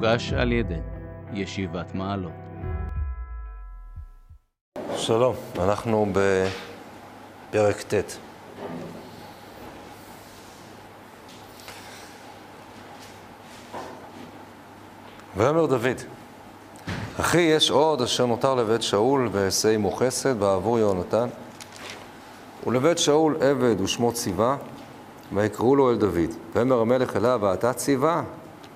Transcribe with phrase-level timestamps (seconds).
[0.00, 0.74] מוגש על ידי
[1.32, 2.32] ישיבת מעלות.
[4.96, 8.16] שלום, אנחנו בפרק ט'.
[15.36, 16.00] ויאמר דוד,
[17.20, 21.28] אחי יש עוד אשר נותר לבית שאול ואעשה עמו חסד בעבור יהונתן
[22.66, 24.56] ולבית שאול עבד ושמו ציווה
[25.32, 26.30] ויקראו לו אל דוד.
[26.52, 28.22] ויאמר המלך אליו ואתה ציווה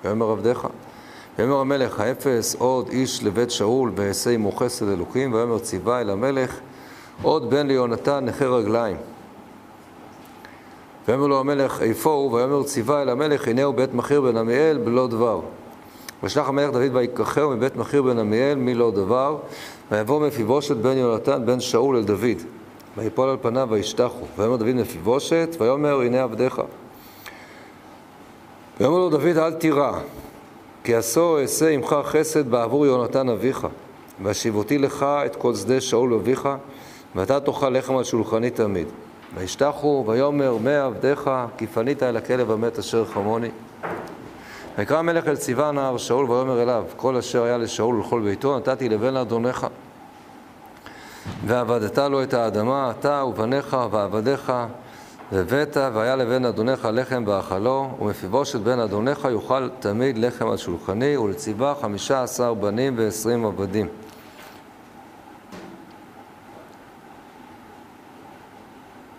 [0.03, 0.67] ויאמר עבדיך
[1.39, 6.59] ויאמר המלך האפס עוד איש לבית שאול ואעשה עמו חסד אלוקים ויאמר ציווה אל המלך
[7.21, 8.97] עוד בן ליהונתן נכה רגליים
[11.07, 14.77] ויאמר לו המלך איפה הוא ויאמר ציווה אל המלך הנה הוא בית מכיר בן עמיאל
[14.77, 15.41] בלא דבר
[16.23, 19.37] וישלח המלך דוד ויקחהו מבית מכיר בן עמיאל מלא דבר,
[19.91, 22.41] ויבוא מפיבושת בן יונתן בן שאול אל דוד.
[22.97, 24.25] ויפול על פניו וישתחו.
[24.37, 26.61] ויאמר דוד מפיבושת, ויאמר הנה עבדיך.
[28.79, 29.91] ויאמר לו דוד אל תירא,
[30.85, 33.67] כי עשו אעשה עמך חסד בעבור יונתן אביך,
[34.23, 36.49] והשיבותי לך את כל שדה שאול אביך,
[37.15, 38.87] ואתה תאכל לחם על שולחני תמיד.
[39.35, 43.49] וישתחו, ויאמר מה עבדיך, כי פנית אל הכלב המת אשר חמוני.
[44.77, 48.89] ויקרא המלך אל ציווה נער שאול ויאמר אליו כל אשר היה לשאול ולכל ביתו נתתי
[48.89, 49.67] לבן אדונך
[51.45, 54.53] ועבדת לו את האדמה אתה ובניך ועבדיך
[55.31, 61.73] והבאת והיה לבן אדונך לחם ואכלו ומפיבושת בן אדונך יאכל תמיד לחם על שולחני ולציווה
[61.81, 63.87] חמישה עשר בנים ועשרים עבדים.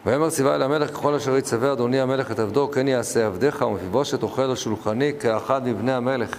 [0.07, 4.23] ויאמר ציווה אל המלך ככל אשר יצווה אדוני המלך את עבדו כן יעשה עבדיך ומפיבושת
[4.23, 6.39] אוכל על שולחני כאחד מבני המלך.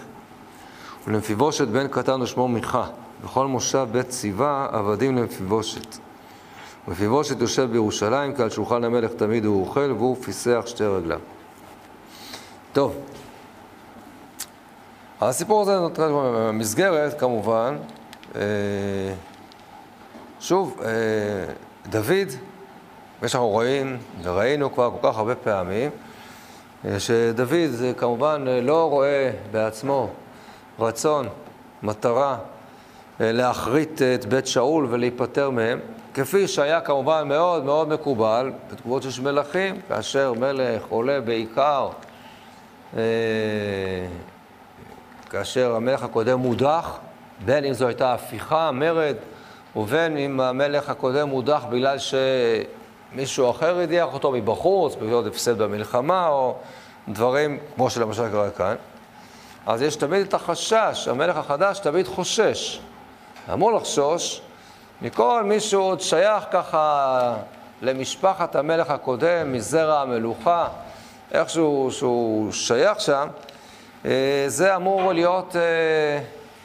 [1.07, 2.85] ולמפיבושת בן קטן ושמו מיכה
[3.23, 6.06] וכל מושב בית ציווה עבדים למפיבושת
[6.88, 11.19] ומפיבושת יושב בירושלים כי על שולחן המלך תמיד הוא אוכל והוא פיסח שתי רגליו.
[12.73, 12.95] טוב.
[15.21, 16.11] הסיפור הזה נותן
[16.53, 17.77] מסגרת כמובן.
[20.39, 20.81] שוב
[21.89, 22.27] דוד
[23.21, 25.92] ושאנחנו רואים, וראינו כבר כל כך הרבה פעמים,
[26.98, 30.09] שדוד כמובן לא רואה בעצמו
[30.80, 31.27] רצון,
[31.83, 32.37] מטרה,
[33.19, 35.80] להכרית את בית שאול ולהיפטר מהם,
[36.17, 41.89] כפי שהיה כמובן מאוד מאוד מקובל בתגובות של מלכים, כאשר מלך עולה בעיקר,
[45.30, 46.98] כאשר המלך הקודם מודח,
[47.45, 49.16] בין אם זו הייתה הפיכה, מרד,
[49.76, 52.14] ובין אם המלך הקודם מודח בגלל ש...
[53.14, 56.55] מישהו אחר הדיח אותו מבחוץ, בגלל הפסד במלחמה, או
[57.10, 58.76] דברים כמו שלמשל קרה כאן.
[59.66, 62.80] אז יש תמיד את החשש, המלך החדש תמיד חושש.
[63.54, 64.42] אמור לחשוש
[65.02, 67.35] מכל מי שהוא עוד שייך ככה
[67.81, 70.67] למשפחת המלך הקודם, מזרע המלוכה,
[71.31, 73.27] איכשהו שהוא שייך שם,
[74.47, 75.55] זה אמור להיות,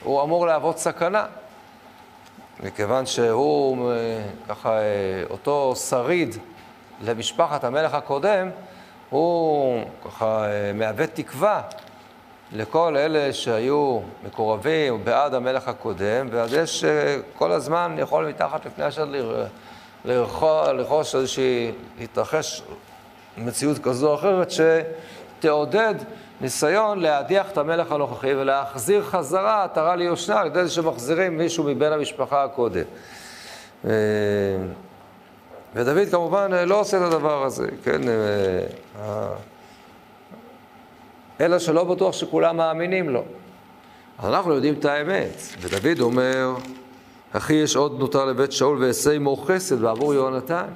[0.03, 1.26] הוא אמור להוות סכנה.
[2.60, 3.92] מכיוון שהוא
[4.48, 4.78] ככה,
[5.31, 6.37] אותו שריד
[7.00, 8.50] למשפחת המלך הקודם,
[9.10, 10.44] הוא ככה
[10.75, 11.62] מהווה תקווה
[12.55, 16.85] לכל אלה שהיו מקורבים בעד המלך הקודם, ואז יש
[17.39, 19.07] כל הזמן יכול מתחת לפני השד
[20.05, 22.63] לרכוש איזושהי, להתרחש
[23.39, 25.95] מציאות כזו או אחרת שתעודד
[26.41, 31.93] ניסיון להדיח את המלך הנוכחי ולהחזיר חזרה עטרה ליושנה על ידי זה שמחזירים מישהו מבין
[31.93, 32.84] המשפחה הקודם.
[35.75, 38.01] ודוד כמובן לא עושה את הדבר הזה, כן?
[41.41, 43.25] אלא שלא בטוח שכולם מאמינים לו.
[44.19, 46.54] אז אנחנו יודעים את האמת, ודוד אומר,
[47.32, 50.66] אחי יש עוד נותר לבית שאול ואעשה עמו חסד בעבור יהונתן.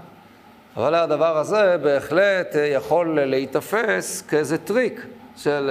[0.77, 5.06] אבל הדבר הזה בהחלט יכול להיתפס כאיזה טריק.
[5.37, 5.71] של...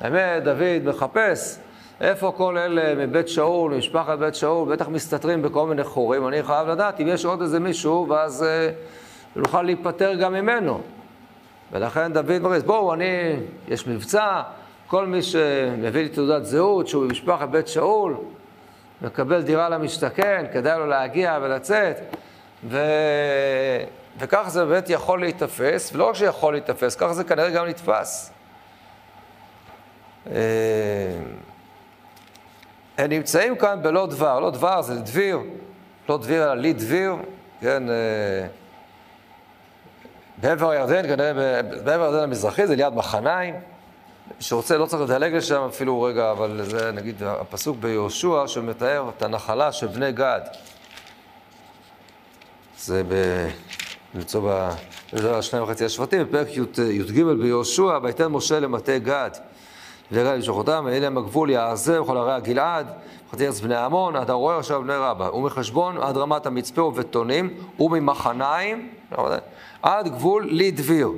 [0.00, 1.58] האמת, דוד מחפש
[2.00, 6.28] איפה כל אלה מבית שאול, משפחת בית שאול, בטח מסתתרים בכל מיני חורים.
[6.28, 8.44] אני חייב לדעת אם יש עוד איזה מישהו, ואז
[9.36, 10.80] נוכל להיפטר גם ממנו.
[11.72, 13.36] ולכן דוד מריס, בואו, אני,
[13.68, 14.42] יש מבצע,
[14.86, 18.16] כל מי שמביא לי תעודת זהות, שהוא במשפחת בית שאול,
[19.02, 21.96] מקבל דירה למשתכן, כדאי לו להגיע ולצאת.
[22.68, 22.78] ו...
[24.18, 28.32] וכך זה באמת יכול להיתפס, ולא רק שיכול להיתפס, כך זה כנראה גם נתפס.
[32.98, 35.38] הם נמצאים כאן בלא דבר, לא דבר זה דביר,
[36.08, 37.16] לא דביר אלא לי דביר,
[37.60, 37.82] כן,
[40.40, 41.32] בעבר הירדן, כנראה
[41.62, 43.54] בעבר הירדן המזרחי, זה ליד מחניים.
[44.40, 49.72] שרוצה לא צריך לדלג לשם אפילו רגע, אבל זה נגיד הפסוק ביהושע שמתאר את הנחלה
[49.72, 50.40] של בני גד.
[52.78, 53.14] זה ב...
[54.14, 54.52] למצוא
[55.12, 56.48] בשניים וחצי השבטים, בפרק
[56.78, 59.30] י"ג ביהושע, ויתן משה למטה גד.
[60.12, 62.92] ויראה למשוך אותם, והנה הם הגבול יעזר וכל ערי הגלעד,
[63.28, 68.88] וחצי ארץ בני עמון, עד הרואה עכשיו בני רבא, ומחשבון עד רמת המצפה ובטונים, וממחניים,
[69.82, 71.08] עד גבול לדביר.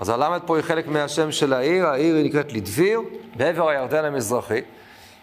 [0.00, 3.00] אז הלמד פה היא חלק מהשם של העיר, העיר היא נקראת לדביר,
[3.36, 4.60] בעבר הירדן המזרחי.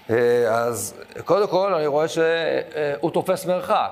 [0.10, 0.16] אה,
[0.54, 0.94] אז
[1.26, 3.92] קודם כל אני רואה שהוא תופס מרחק.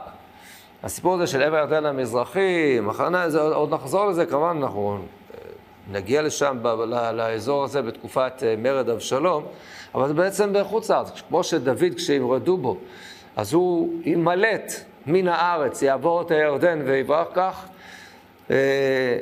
[0.84, 5.00] הסיפור הזה של עבר הירדן המזרחי, מחנה, זה, עוד נחזור לזה, כמובן אנחנו
[5.92, 6.68] נגיע לשם, ב,
[7.14, 9.46] לאזור הזה בתקופת אה, מרד אבשלום,
[9.96, 12.78] אבל זה בעצם בחוץ לארץ, כמו שדוד כשימרדו בו,
[13.36, 14.74] אז הוא יימלט
[15.08, 17.66] מן הארץ, יעבור את הירדן ויברח כך.
[18.52, 19.18] אה,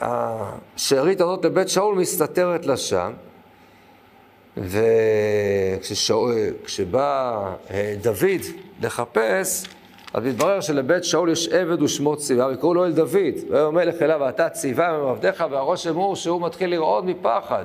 [0.00, 3.12] השארית הזאת לבית שאול מסתתרת לה שם,
[6.56, 7.40] וכשבא
[7.70, 8.40] אה, דוד
[8.82, 9.66] לחפש,
[10.14, 13.34] אז מתברר שלבית שאול יש עבד ושמו ציווה, ויקראו לו אל דוד.
[13.50, 17.64] ויאמר המלך אליו, ואתה ציווה ממעבדיך, והרושם הוא שהוא מתחיל לרעוד מפחד.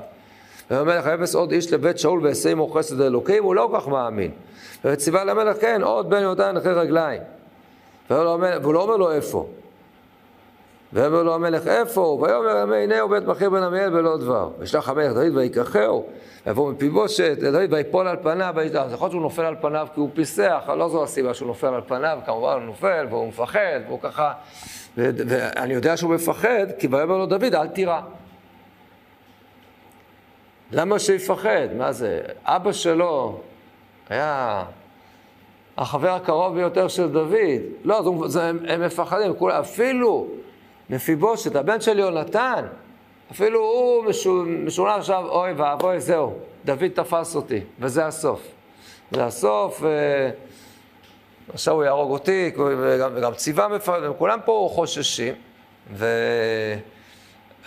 [0.72, 3.88] ויאמר המלך, אפס עוד איש לבית שאול ואעשה עמו חסד אלוקים, הוא לא כל כך
[3.88, 4.32] מאמין.
[4.86, 7.22] וציווה למלך, כן, עוד בן יהודה נכה רגליים.
[8.14, 9.48] והוא לא אומר לו איפה.
[10.94, 12.22] ויאמר לו המלך, איפה הוא?
[12.22, 14.50] ויאמר הנה הוא בית מכיר בן עמיאל בלא דבר.
[14.60, 16.06] וישלח המלך דוד ויקחהו,
[16.46, 20.10] ויבוא מפיבושת, דוד ויפול על פניו, אז יכול להיות שהוא נופל על פניו כי הוא
[20.14, 24.34] פיסח, לא זו הסיבה שהוא נופל על פניו, כמובן הוא נופל והוא מפחד, והוא ככה,
[24.98, 28.02] ואני יודע שהוא מפחד, כי ויאמר לו דוד, אל תירא.
[30.72, 31.68] למה שיפחד?
[31.78, 32.22] מה זה?
[32.44, 33.40] אבא שלו
[34.10, 34.64] היה
[35.78, 37.62] החבר הקרוב ביותר של דוד.
[37.84, 40.28] לא, זה, זה, הם, הם מפחדים, כול, אפילו
[40.90, 42.66] מפיבושת, הבן של יונתן,
[43.32, 44.06] אפילו הוא
[44.66, 46.34] משונה עכשיו, אוי ואבוי, זהו,
[46.66, 48.42] דוד תפס אותי, וזה הסוף.
[49.12, 49.84] זה הסוף,
[51.50, 55.34] ועכשיו הוא יהרוג אותי, וגם, וגם ציווה מפחד, וכולם פה חוששים,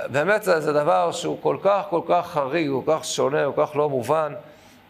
[0.09, 3.77] ובאמת זה, זה דבר שהוא כל כך, כל כך חריג, כל כך שונה, כל כך
[3.77, 4.33] לא מובן,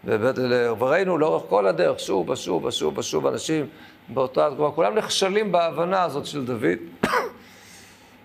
[0.04, 3.66] וראינו לאורך כל הדרך, שוב ושוב ושוב ושוב אנשים
[4.08, 6.78] באותה, תגובה, כולם נכשלים בהבנה הזאת של דוד.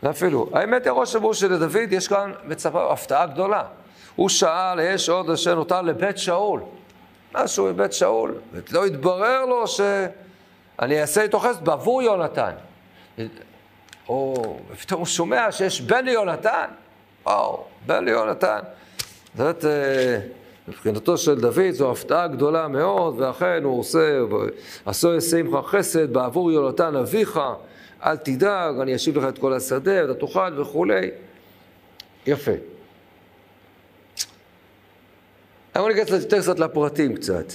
[0.03, 3.63] ואפילו, האמת היא הרושם הוא שלדוד יש כאן מצפה, הפתעה גדולה.
[4.15, 6.61] הוא שאל, יש עוד אשר נותר לבית שאול.
[7.33, 8.35] משהו מבית שאול.
[8.53, 12.51] ולא התברר לו שאני אעשה איתו חסד בעבור יונתן.
[14.09, 14.35] או
[14.81, 16.65] פתאום הוא שומע שיש בן ליונתן.
[17.25, 18.59] וואו, בן ליונתן.
[19.37, 20.19] זאת אה,
[20.67, 24.19] מבחינתו של דוד זו הפתעה גדולה מאוד, ואכן הוא עושה,
[24.85, 27.39] עשו יעשה עמך חסד בעבור יונתן אביך.
[28.03, 31.11] אל תדאג, אני אשיב לך את כל השדה, אתה תאכל וכולי.
[32.27, 32.51] יפה.
[35.75, 37.45] אני ניכנס יותר קצת לפרטים קצת.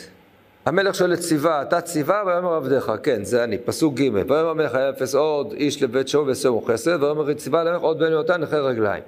[0.66, 2.22] המלך שואל את ציווה, אתה ציווה?
[2.26, 6.30] ויאמר עבדיך, כן, זה אני, פסוק ג', ויאמר המלך היה אפס עוד איש לבית שאול
[6.30, 9.02] ושמו חסד, ויאמר ציווה למלך עוד בן יונתן נכה רגליים.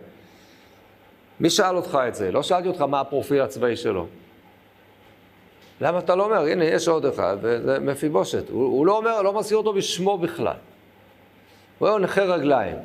[1.41, 2.33] מי שאל אותך את זה?
[2.33, 4.07] לא שאלתי אותך מה הפרופיל הצבאי שלו.
[5.81, 8.49] למה אתה לא אומר, הנה, יש עוד אחד, וזה מפיבושת.
[8.51, 10.57] הוא, הוא לא אומר, לא מזכיר אותו בשמו בכלל.
[11.79, 12.77] הוא היה נכה רגליים.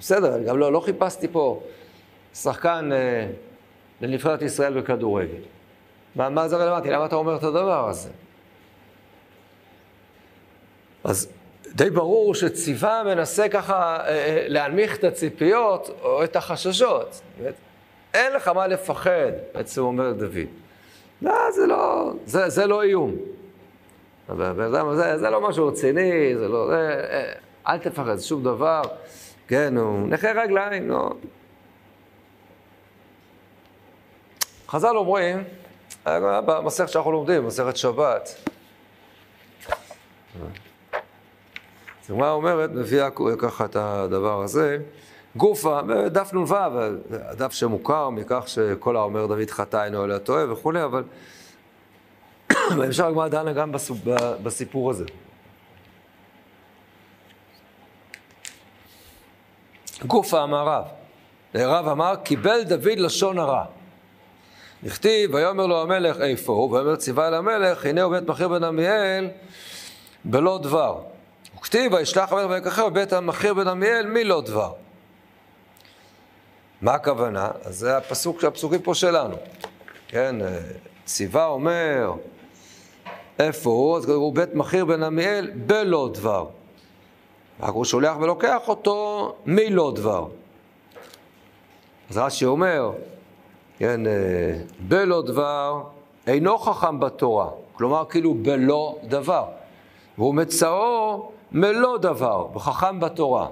[0.00, 1.62] בסדר, גם לא, לא חיפשתי פה
[2.34, 3.26] שחקן אה,
[4.00, 5.42] לנבחרת ישראל בכדורגל.
[6.16, 6.90] מה, מה זה רלוונטי?
[6.90, 8.08] למה אתה אומר את הדבר הזה?
[11.04, 11.32] אז
[11.74, 17.20] די ברור שציווה מנסה ככה אה, אה, להנמיך את הציפיות או את החששות.
[18.14, 20.48] אין לך מה לפחד, בעצם אומר דוד.
[21.22, 23.14] לא, זה לא, זה, זה לא איום.
[24.36, 26.68] זה, זה לא משהו רציני, זה לא...
[26.70, 27.32] זה, אה,
[27.72, 28.82] אל תפחד, זה שום דבר.
[29.48, 31.10] כן, הוא נכה רגליים, לא.
[34.68, 35.44] חז"ל אומרים,
[36.06, 38.34] במסכת שאנחנו לומדים, מסכת שבת.
[42.08, 44.78] הגמרא אומרת, מביאה ככה את הדבר הזה.
[45.36, 46.54] גופה, דף נ"ו,
[47.12, 51.04] הדף שמוכר מכך שכל האומר דוד חטא אינו אלא טועה וכולי, אבל
[52.76, 53.72] בהמשך הגמרא דנה גם
[54.42, 55.04] בסיפור הזה.
[60.06, 60.84] גופה אמר רב.
[61.54, 63.64] רב אמר, קיבל דוד לשון הרע.
[64.82, 68.64] נכתיב, ויאמר לו המלך איפה הוא, ויאמר ציווה אל המלך, הנה הוא בית מחיר בן
[68.64, 69.28] עמיאל
[70.24, 71.00] בלא דבר.
[71.58, 74.72] וכתיב, וישלח המלך ויקחר בית המחיר בן עמיאל מלא דבר.
[76.82, 77.50] מה הכוונה?
[77.64, 79.36] אז זה הפסוק, הפסוקים פה שלנו.
[80.08, 80.36] כן,
[81.04, 82.12] ציווה אומר,
[83.38, 83.96] איפה הוא?
[83.96, 86.46] אז הוא בית מחיר בן עמיאל בלא דבר.
[87.60, 90.26] רק הוא שולח ולוקח אותו מלא דבר.
[92.10, 92.92] אז רש"י אומר,
[93.78, 94.12] כן, אה,
[94.80, 95.82] בלא דבר
[96.26, 99.44] אינו חכם בתורה, כלומר כאילו בלא דבר.
[100.18, 103.48] והוא מצאו מלוא דבר, וחכם בתורה,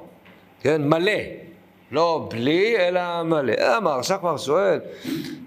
[0.60, 1.47] כן, מלא.
[1.90, 3.76] לא בלי, אלא מלא.
[3.76, 4.80] אמר, עכשיו כבר שואל,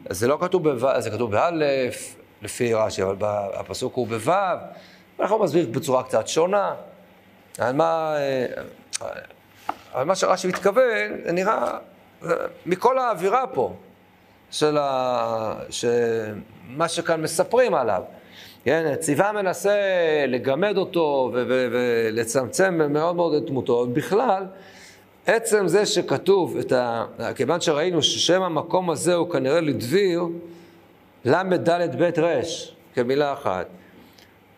[0.10, 3.16] זה לא כתוב בו', זה כתוב באלף, לפי רש"י, אבל
[3.54, 4.32] הפסוק הוא בו',
[5.20, 6.74] אנחנו מסביר בצורה קצת שונה.
[7.58, 8.16] על מה,
[9.94, 11.78] על מה שרש"י מתכוון, זה נראה,
[12.66, 13.74] מכל האווירה פה,
[14.52, 15.54] של ה...
[16.68, 18.04] מה שכאן מספרים עליו.
[18.66, 19.76] כן, ציווה מנסה
[20.28, 23.88] לגמד אותו ולצמצם מאוד מאוד את דמותו.
[23.94, 24.46] בכלל,
[25.26, 27.06] עצם זה שכתוב את ה...
[27.36, 30.24] כיוון שראינו ששם המקום הזה הוא כנראה לדביר,
[31.26, 32.40] ל"ד ב' ר',
[32.96, 33.68] כמילה אחת.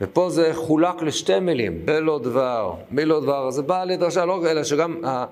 [0.01, 5.05] ופה זה חולק לשתי מילים, בלא דבר, מילו דבר, זה בא לדרשה, לא אלא שגם
[5.05, 5.25] ה...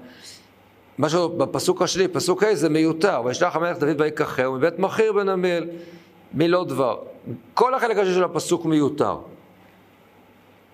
[0.99, 5.67] משהו בפסוק השני, פסוק ה' זה מיותר, וישלח המלך דוד ויקחהו מבית מכיר בן עמיאל,
[6.33, 6.97] מילו דבר.
[7.53, 9.17] כל החלק השני של הפסוק מיותר.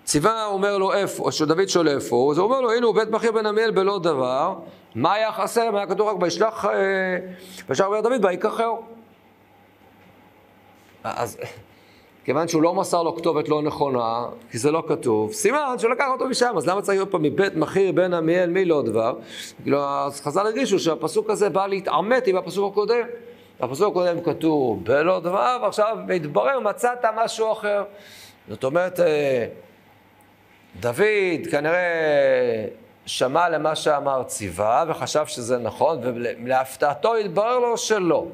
[0.08, 3.32] ציווה אומר לו איפה, שדוד שואל איפה אז הוא אומר לו, הנה הוא בית מכיר
[3.32, 4.54] בן עמיאל בלא דבר,
[4.94, 5.70] מה היה חסר?
[5.70, 6.70] מה היה כתוב רק וישלח, אה,
[7.68, 8.82] וישלח אומר דוד ויקחהו.
[11.04, 11.38] אז
[12.24, 16.28] כיוון שהוא לא מסר לו כתובת לא נכונה, כי זה לא כתוב, סימן שלקח אותו
[16.28, 19.14] משם, אז למה צריך להיות פה מבית מכיר בן עמיאל מי לא דבר?
[19.62, 23.06] כאילו, אז חז"ל הרגישו שהפסוק הזה בא להתעמת עם הפסוק הקודם.
[23.60, 27.84] בפסוק הקודם כתוב בלא דבר, ועכשיו מתברר מצאת משהו אחר.
[28.48, 29.46] זאת אומרת, אה,
[30.80, 32.64] דוד כנראה
[33.06, 38.26] שמע למה שאמר ציווה וחשב שזה נכון, ולהפתעתו התברר לו שלא.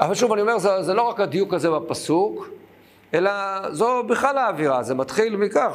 [0.00, 2.48] אבל שוב, אני אומר, זה, זה לא רק הדיוק הזה בפסוק,
[3.14, 3.30] אלא
[3.70, 4.82] זו בכלל האווירה.
[4.82, 5.70] זה מתחיל מכך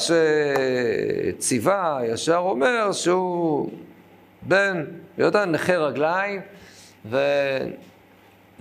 [1.39, 3.69] שציווה ישר אומר שהוא
[4.41, 4.85] בן,
[5.17, 6.41] יודע, נכה רגליים,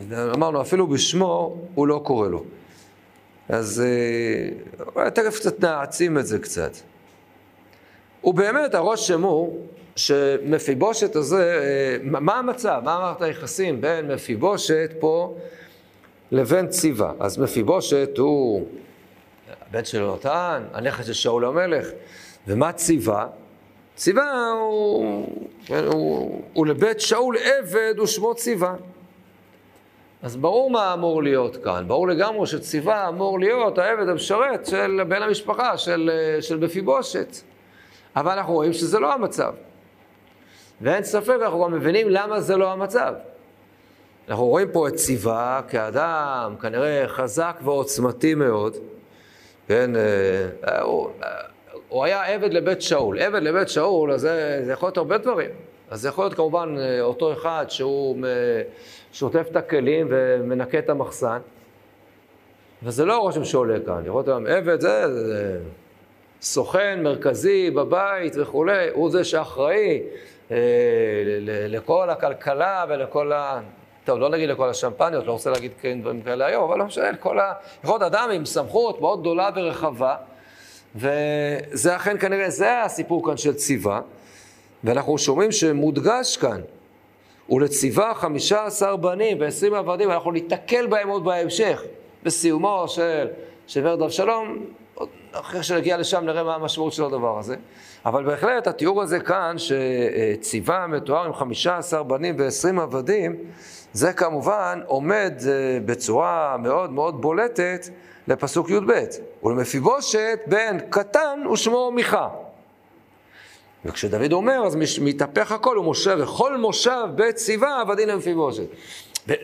[0.08, 2.44] ואמרנו, אפילו בשמו הוא לא קורא לו.
[3.48, 3.82] אז
[4.96, 6.72] אה, תכף קצת נעצים את זה קצת.
[8.24, 12.80] ובאמת הרושם הוא שמפיבושת הזה, אה, מה המצב?
[12.84, 15.36] מה אמרת היחסים בין מפיבושת פה
[16.30, 17.12] לבין ציווה?
[17.20, 18.66] אז מפיבושת הוא
[19.70, 21.88] הבן של יונתן, הנכד של שאול המלך.
[22.46, 23.26] ומה ציווה?
[23.96, 25.26] ציווה הוא,
[25.66, 28.74] כן, הוא, הוא לבית שאול עבד ושמו ציווה.
[30.22, 35.22] אז ברור מה אמור להיות כאן, ברור לגמרי שציווה אמור להיות העבד המשרת של בן
[35.22, 36.10] המשפחה, של,
[36.40, 37.36] של מפיבושת.
[38.16, 39.52] אבל אנחנו רואים שזה לא המצב.
[40.80, 43.14] ואין ספק, אנחנו גם מבינים למה זה לא המצב.
[44.28, 48.76] אנחנו רואים פה את ציווה כאדם כנראה חזק ועוצמתי מאוד,
[49.68, 51.10] כן, אה, הוא,
[51.88, 53.18] הוא היה עבד לבית שאול.
[53.18, 55.50] עבד לבית שאול, אז זה, זה יכול להיות הרבה דברים.
[55.90, 58.16] אז זה יכול להיות כמובן אה, אותו אחד שהוא
[59.12, 61.38] שוטף את הכלים ומנקה את המחסן,
[62.82, 64.04] וזה לא הרושם שעולה כאן.
[64.04, 65.58] לראות היום עבד זה, זה
[66.42, 70.02] סוכן מרכזי בבית וכולי, הוא זה שאחראי
[70.50, 70.56] אה,
[71.68, 73.60] לכל הכלכלה ולכל ה...
[74.04, 77.16] טוב, לא נגיד לכל השמפניות, לא רוצה להגיד כן דברים כאלה היום, אבל לא משנה,
[77.16, 77.52] כל ה...
[77.84, 80.16] יכול להיות אדם עם סמכות מאוד גדולה ורחבה,
[80.96, 84.00] וזה אכן כנראה, זה הסיפור כאן של ציווה,
[84.84, 86.60] ואנחנו שומעים שמודגש כאן,
[87.50, 91.82] ולציווה חמישה עשר בנים ועשרים עבדים, אנחנו ניתקל בהם עוד בהמשך,
[92.22, 93.26] בסיומו של,
[93.66, 94.56] של ורד אבשלום,
[95.32, 97.56] אחרי שנגיע לשם נראה מה המשמעות של הדבר הזה.
[98.06, 103.36] אבל בהחלט התיאור הזה כאן, שציווה מתואר עם חמישה עשר בנים ועשרים עבדים,
[103.92, 107.88] זה כמובן עומד אה, בצורה מאוד מאוד בולטת
[108.28, 108.92] לפסוק י"ב.
[109.42, 112.28] ולמפיבושת בן קטן ושמו מיכה.
[113.84, 118.66] וכשדוד אומר, אז מתהפך הכל, ומשה וכל מושב בית ציווה עבדין למפיבושת.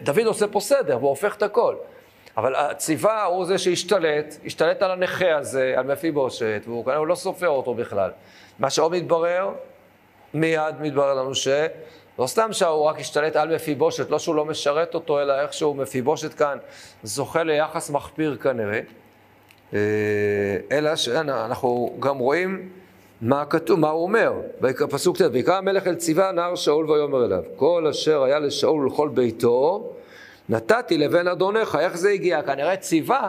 [0.03, 1.75] דוד עושה פה סדר, והוא הופך את הכל.
[2.37, 7.49] אבל הציווה הוא זה שהשתלט, השתלט על הנכה הזה, על מפיבושת, והוא כנראה לא סופר
[7.49, 8.11] אותו בכלל.
[8.59, 9.51] מה שעוד מתברר,
[10.35, 11.49] מיד מתברר לנו ש...
[12.19, 16.35] לא סתם שהוא רק השתלט על מפיבושת, לא שהוא לא משרת אותו, אלא איכשהו מפיבושת
[16.35, 16.59] כאן
[17.03, 18.81] זוכה ליחס מחפיר כנראה.
[19.75, 19.79] אה,
[20.73, 22.69] אלא שאנחנו גם רואים
[23.23, 24.33] מה כתוב, מה הוא אומר,
[24.91, 29.09] פסוק ט', ויקרא המלך אל ציווה נער שאול ויאמר אליו, כל אשר היה לשאול ולכל
[29.09, 29.93] ביתו,
[30.49, 32.43] נתתי לבן אדונך, איך זה הגיע?
[32.43, 33.29] כנראה ציווה,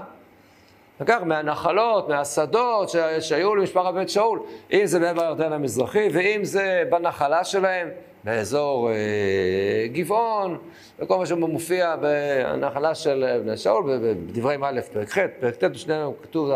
[1.02, 4.40] לקח מהנחלות, מהשדות שהיו למשפחת בית שאול,
[4.74, 7.90] אם זה בעבר הירדן המזרחי, ואם זה בנחלה שלהם,
[8.24, 10.58] באזור אה, גבעון,
[11.00, 16.52] וכל מה שמופיע בנחלה של בני שאול, בדברי א', פרק ח', פרק ט', בשנינו כתוב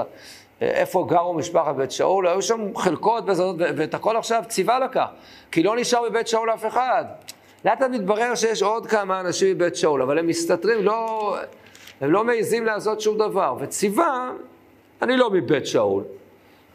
[0.61, 5.07] איפה גרו משפחת בית שאול, היו שם חלקות וזאת, ואת הכל עכשיו ציווה לקח,
[5.51, 7.05] כי לא נשאר בבית שאול אף אחד.
[7.65, 11.37] לאט לאט מתברר שיש עוד כמה אנשים מבית שאול, אבל הם מסתתרים, לא,
[12.01, 13.55] הם לא מעיזים לעשות שום דבר.
[13.59, 14.31] וציווה,
[15.01, 16.03] אני לא מבית שאול,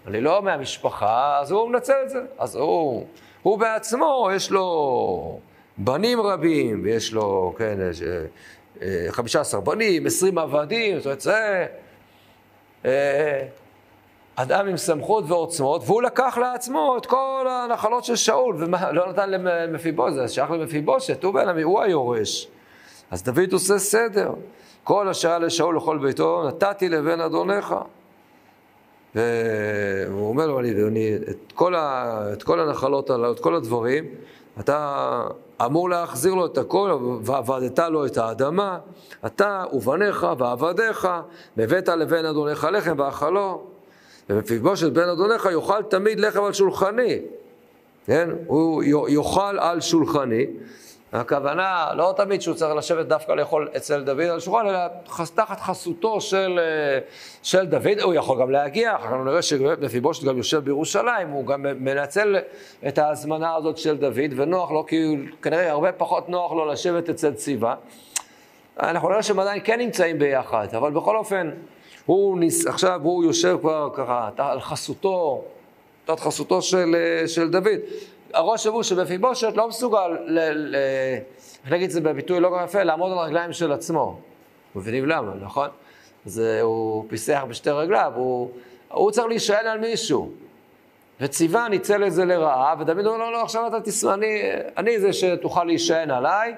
[0.06, 2.20] אני לא מהמשפחה, אז הוא מנצל את זה.
[2.38, 3.06] אז הוא,
[3.42, 5.38] הוא בעצמו, יש לו
[5.78, 7.78] בנים רבים, ויש לו, כן,
[9.10, 11.66] 15 אה, בנים, 20 עבדים, זאת אומרת, זה
[12.84, 13.46] אה,
[14.36, 20.14] אדם עם סמכות ועוצמות, והוא לקח לעצמו את כל הנחלות של שאול, ולא נתן למפיבושת,
[20.14, 22.48] זה שייך למפיבושת, הוא, בן, הוא היורש.
[23.10, 24.32] אז דוד עושה סדר.
[24.84, 27.74] כל אשר היה לשאול לכל ביתו, נתתי לבן אדונך.
[29.14, 34.04] והוא אומר לו, אני, אני, את, כל ה, את כל הנחלות הללו, את כל הדברים,
[34.60, 35.22] אתה
[35.64, 38.78] אמור להחזיר לו את הכל, ועבדת לו את האדמה,
[39.26, 41.08] אתה ובניך ועבדיך,
[41.56, 43.62] והבאת לבן אדונך לחם ואכלו,
[44.30, 47.18] ומפיבושת בן אדונך יאכל תמיד לחם על שולחני,
[48.06, 48.30] כן?
[48.46, 50.46] הוא יאכל על שולחני.
[51.20, 54.78] הכוונה, לא תמיד שהוא צריך לשבת דווקא לאכול אצל דוד על השולחן, אלא
[55.34, 56.98] תחת חסותו של, אה,
[57.42, 61.62] של דוד, הוא יכול גם להגיע, אחר כך נראה שמפיבושת גם יושב בירושלים, הוא גם
[61.62, 62.36] מנצל
[62.88, 67.32] את ההזמנה הזאת של דוד, ונוח לו, כי כנראה הרבה פחות נוח לו לשבת אצל
[67.32, 67.74] ציווה.
[68.80, 71.50] אנחנו נראה שהם עדיין כן נמצאים ביחד, אבל בכל אופן,
[72.06, 75.44] הוא ניס, עכשיו הוא יושב כבר ככה על חסותו,
[76.04, 77.66] תחת חסותו של, אה, של דוד.
[78.34, 80.38] הראש הוא שבפיבושת לא מסוגל,
[81.64, 84.18] איך נגיד את זה בביטוי לא כל יפה, לעמוד על הרגליים של עצמו.
[84.76, 85.68] מבינים למה, נכון?
[86.24, 88.50] זה, הוא פיסח בשתי רגליו, הוא,
[88.88, 90.30] הוא צריך להישען על מישהו.
[91.20, 94.42] וציווה ניצל את זה לרעה, ודוד אומר לו, לא, לא, עכשיו אתה תשמח, אני,
[94.76, 96.54] אני זה שתוכל להישען עליי,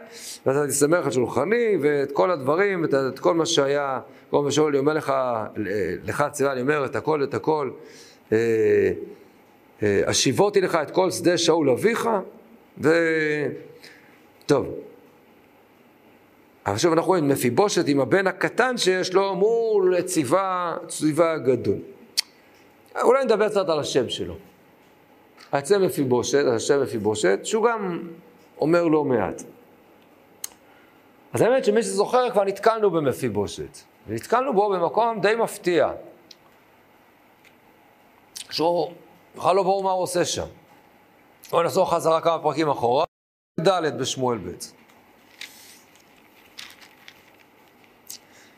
[0.47, 4.71] ואתה תשמח על שולחני, ואת כל הדברים, את, את כל מה שהיה, כל מה שאומר
[4.71, 5.13] לי, אומר לך,
[6.05, 7.71] לך ציווה, אני אומר את הכל, את הכל.
[8.33, 8.39] אה,
[9.83, 12.09] אה, השיבותי לך את כל שדה שאול אביך,
[12.83, 12.91] ו...
[14.47, 14.67] טוב.
[16.65, 21.79] עכשיו אנחנו רואים מפיבושת עם הבן הקטן שיש לו מול ציווה, ציווה גדול.
[23.03, 24.35] אולי נדבר קצת על השם שלו.
[25.53, 28.09] היצא מפיבושת, השם מפיבושת, שהוא גם
[28.59, 29.43] אומר לא מעט.
[31.33, 33.79] אז האמת שמי שזוכר כבר נתקלנו במפיבושת.
[34.07, 35.93] ונתקלנו בו במקום די מפתיע.
[38.51, 38.93] שהוא
[39.37, 40.47] בכלל לא ברור מה הוא עושה שם.
[41.51, 43.05] בואו נחזור חזרה כמה פרקים אחורה,
[43.61, 44.51] ד' בשמואל ב'.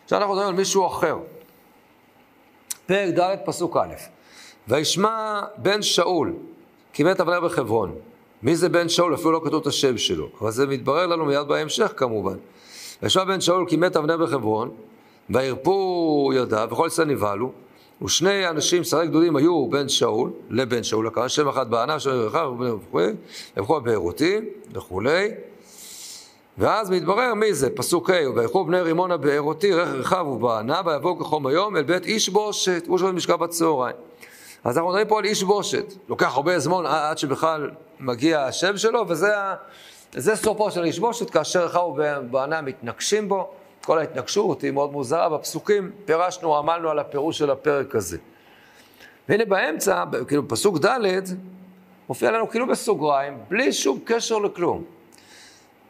[0.04, 1.16] עכשיו אנחנו מדברים על מישהו אחר.
[2.86, 3.94] פרק ד' פסוק א',
[4.68, 6.36] וישמע בן שאול,
[6.98, 7.94] כי מת אבנר בחברון.
[8.42, 9.14] מי זה בן שאול?
[9.14, 12.36] אפילו לא כתוב את השם שלו, אבל זה מתברר לנו מיד בהמשך כמובן.
[13.02, 14.70] וישמע בן שאול כי מת אבנר בחברון,
[15.30, 17.52] וירפו ידיו, וכל ישראל נבהלו,
[18.02, 22.46] ושני אנשים, שרי גדולים, היו בן שאול, לבן שאול לקרא, שם אחד בענף, שם אחד
[22.60, 23.12] וכולי,
[23.56, 24.36] ובכל בארותי
[24.74, 25.28] וכולי.
[26.58, 31.76] ואז מתברר מי זה, פסוק ה', וילכו בני רימונה בארותי, רכב ובענה, ויבואו כחום היום
[31.76, 34.07] אל בית איש בושת, הוא שואל משכב בצהריים.
[34.64, 35.92] אז אנחנו מדברים פה על איש בושת.
[36.08, 41.80] לוקח הרבה זמן עד שבכלל מגיע השם שלו, וזה סופו של איש בושת, כאשר רכב
[41.80, 43.50] ובענה מתנגשים בו.
[43.84, 48.18] כל ההתנגשות היא מאוד מוזרה, בפסוקים פירשנו, עמלנו על הפירוש של הפרק הזה.
[49.28, 51.22] והנה באמצע, כאילו פסוק ד',
[52.08, 54.84] מופיע לנו כאילו בסוגריים, בלי שום קשר לכלום.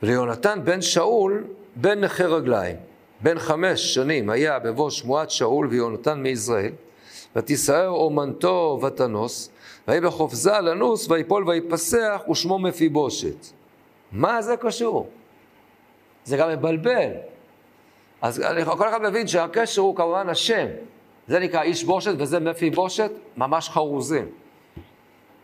[0.03, 1.45] וליונתן בן שאול,
[1.77, 2.77] בן נכה רגליים,
[3.21, 6.73] בן חמש שנים היה בבוא שמועת שאול ויונתן מישראל,
[7.37, 9.51] ותישאר אומנתו ותנוס,
[9.89, 13.47] ויהי בחופזה לנוס, ויפול ויפסח, ושמו מפיבושת.
[14.13, 15.09] מה זה קשור?
[16.25, 17.11] זה גם מבלבל.
[18.23, 18.43] אז
[18.77, 20.67] כל אחד מבין שהקשר הוא כמובן השם.
[21.29, 24.29] זה נקרא איש בושת וזה מפי בושת, ממש חרוזים.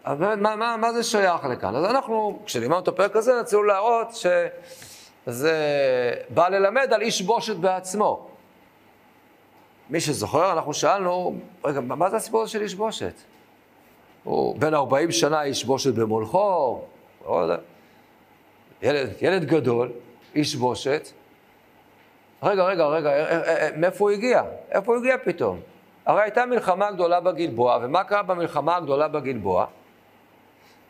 [0.05, 1.77] אז באמת, מה, מה, מה זה שייך לכאן?
[1.77, 4.09] אז אנחנו, כשלימדנו את הפרק הזה, רצינו להראות
[5.27, 5.55] שזה
[6.31, 8.29] בא ללמד על איש בושת בעצמו.
[9.91, 13.15] מי שזוכר, אנחנו שאלנו, רגע, מה זה הסיפור הזה של איש בושת?
[14.25, 16.81] הוא בן 40 שנה איש בושת במולכו,
[17.27, 17.57] לא יודע.
[18.83, 19.93] ילד, ילד גדול,
[20.35, 21.09] איש בושת,
[22.43, 24.43] רגע, רגע, רגע, אה, אה, אה, מאיפה הוא הגיע?
[24.71, 25.61] איפה הוא הגיע פתאום?
[26.07, 29.67] הרי הייתה מלחמה גדולה בגלבוע, ומה קרה במלחמה הגדולה בגלבוע?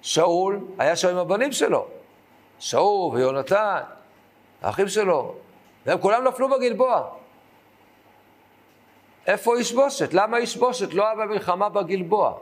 [0.03, 1.87] שאול היה שם עם הבנים שלו.
[2.59, 3.81] שאול ויונתן,
[4.63, 5.35] האחים שלו,
[5.87, 7.09] והם כולם נפלו בגלבוע.
[9.27, 10.15] איפה איש בושת?
[10.15, 12.35] למה איש בושת לא היה במלחמה בגלבוע?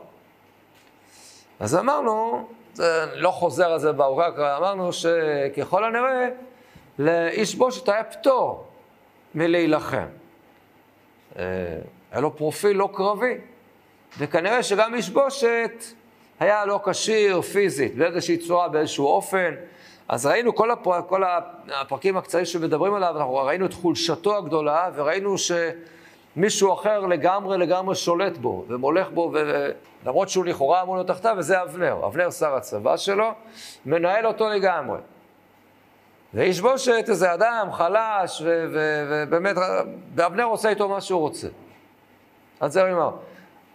[1.61, 6.29] אז אמרנו, זה לא חוזר על זה באורקה, אמרנו שככל הנראה
[6.99, 8.67] לאיש בושת היה פטור
[9.35, 10.07] מלהילחם.
[11.39, 11.43] אה,
[12.13, 13.35] היה לו פרופיל לא קרבי,
[14.19, 15.85] וכנראה שגם איש בושת
[16.41, 19.55] היה לא כשיר פיזית, באיזושהי צורה, באיזשהו אופן.
[20.09, 21.01] אז ראינו כל, הפר...
[21.09, 21.23] כל
[21.73, 25.53] הפרקים הקצרים שמדברים עליו, אנחנו ראינו את חולשתו הגדולה, וראינו ש...
[26.37, 31.63] מישהו אחר לגמרי לגמרי שולט בו, ומולך בו, ולמרות שהוא לכאורה אמור להיות תחתיו, וזה
[31.63, 32.07] אבנר.
[32.07, 33.31] אבנר שר הצבא שלו,
[33.87, 34.99] מנהל אותו לגמרי.
[36.35, 39.57] ואיש בושת איזה אדם חלש, ובאמת,
[40.15, 41.49] ואבנר עושה איתו מה שהוא רוצה.
[42.61, 43.11] אז זה אני אומר.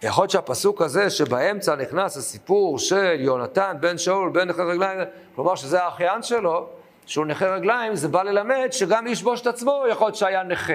[0.03, 4.99] יכול להיות שהפסוק הזה שבאמצע נכנס הסיפור של יונתן בן שאול בן נכה רגליים,
[5.35, 6.67] כלומר שזה האחיין שלו,
[7.05, 10.73] שהוא נכה רגליים, זה בא ללמד שגם איש בושת עצמו יכול להיות שהיה נכה.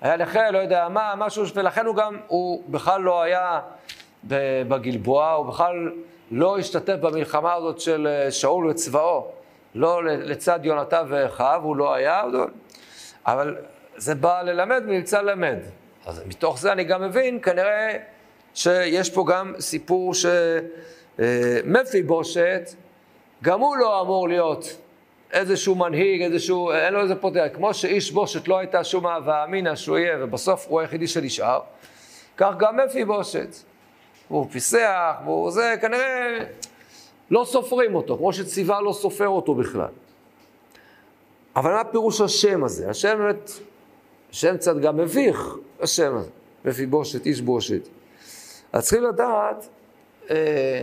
[0.00, 3.60] היה נכה, לא יודע מה, משהו, ולכן הוא גם, הוא בכלל לא היה
[4.68, 5.92] בגלבוע, הוא בכלל
[6.30, 9.26] לא השתתף במלחמה הזאת של אה, שאול וצבאו.
[9.74, 12.22] לא לצד יונתן ואחיו, הוא לא היה,
[13.26, 13.56] אבל
[13.96, 15.56] זה בא ללמד ונמצא ללמד.
[16.06, 17.96] אז מתוך זה אני גם מבין, כנראה
[18.54, 20.12] שיש פה גם סיפור
[21.64, 22.70] שמפיבושת,
[23.42, 24.76] גם הוא לא אמור להיות
[25.36, 27.48] איזשהו מנהיג, איזשהו, אין לו איזה פוטר.
[27.54, 31.60] כמו שאיש בושת לא הייתה שום אהבה אמינא שהוא יהיה, ובסוף הוא היחידי שנשאר,
[32.36, 33.56] כך גם מפיבושת.
[34.28, 36.38] הוא פיסח, והוא זה, כנראה
[37.30, 39.88] לא סופרים אותו, כמו שציווה לא סופר אותו בכלל.
[41.56, 42.90] אבל מה פירוש השם הזה?
[42.90, 43.50] השם באמת,
[44.30, 46.30] השם קצת גם מביך, השם הזה,
[46.64, 47.88] מפיבושת, איש בושת.
[48.72, 49.68] אז צריכים לדעת
[50.30, 50.82] אה,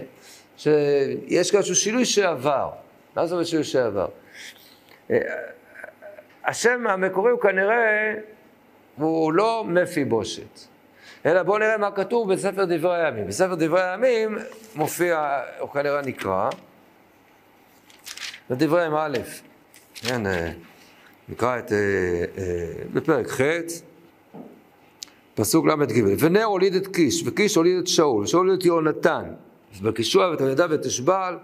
[0.58, 2.70] שיש כאן איזשהו שינוי שעבר.
[3.16, 4.08] מה זאת אומרת שינוי שעבר?
[5.12, 5.18] אה,
[6.46, 8.14] השם המקורי הוא כנראה,
[8.96, 10.60] הוא לא מפיבושת,
[11.26, 13.28] אלא בואו נראה מה כתוב בספר דברי הימים.
[13.28, 14.38] בספר דברי הימים
[14.76, 16.50] מופיע, הוא כנראה נקרא,
[18.50, 19.18] בדברי הימים א',
[19.96, 20.52] כן, אה,
[21.30, 22.44] נקרא את, אה,
[22.94, 23.42] בפרק ח',
[25.36, 29.34] פסוק ל"ג, ונר הוליד את קיש, וקיש הוליד את שאול, ושאול הוליד את יונתן,
[29.78, 31.38] ובקישוע ותלמידיו ואת אשבעל,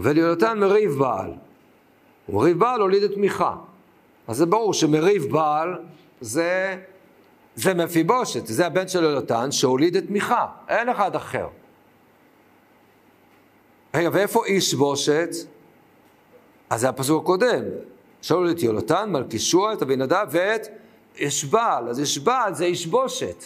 [0.00, 1.32] וליונתן מריב בעל.
[2.28, 3.56] ומריב בעל הוליד את מיכה.
[4.28, 5.78] אז זה ברור שמריב בעל
[6.20, 6.76] זה,
[7.54, 11.48] זה מפיבושת, זה הבן של יונתן שהוליד את מיכה, אין אחד אחר.
[13.94, 15.28] רגע, ואיפה איש בושת?
[16.70, 17.62] אז זה הפסוק הקודם.
[18.30, 20.66] הוליד את יונתן, מלכישוע, את אבינדב ואת
[21.16, 23.44] יש בעל, אז יש בעל זה איש בושת.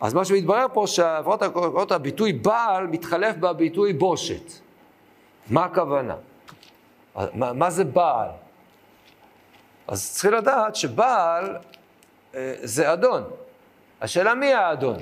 [0.00, 4.52] אז מה שמתברר פה שעברות הביטוי בעל מתחלף בביטוי בושת.
[5.50, 6.14] מה הכוונה?
[7.34, 8.28] מה, מה זה בעל?
[9.88, 11.56] אז צריכים לדעת שבעל
[12.34, 13.24] אה, זה אדון.
[14.00, 14.96] השאלה מי האדון?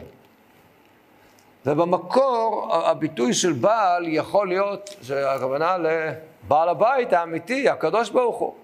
[1.67, 4.91] ובמקור הביטוי של בעל יכול להיות,
[5.27, 8.55] הכוונה לבעל הבית האמיתי, הקדוש ברוך הוא.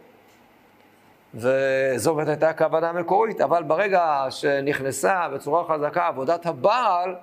[1.34, 7.14] וזו באמת הייתה הכוונה המקורית, אבל ברגע שנכנסה בצורה חזקה עבודת הבעל,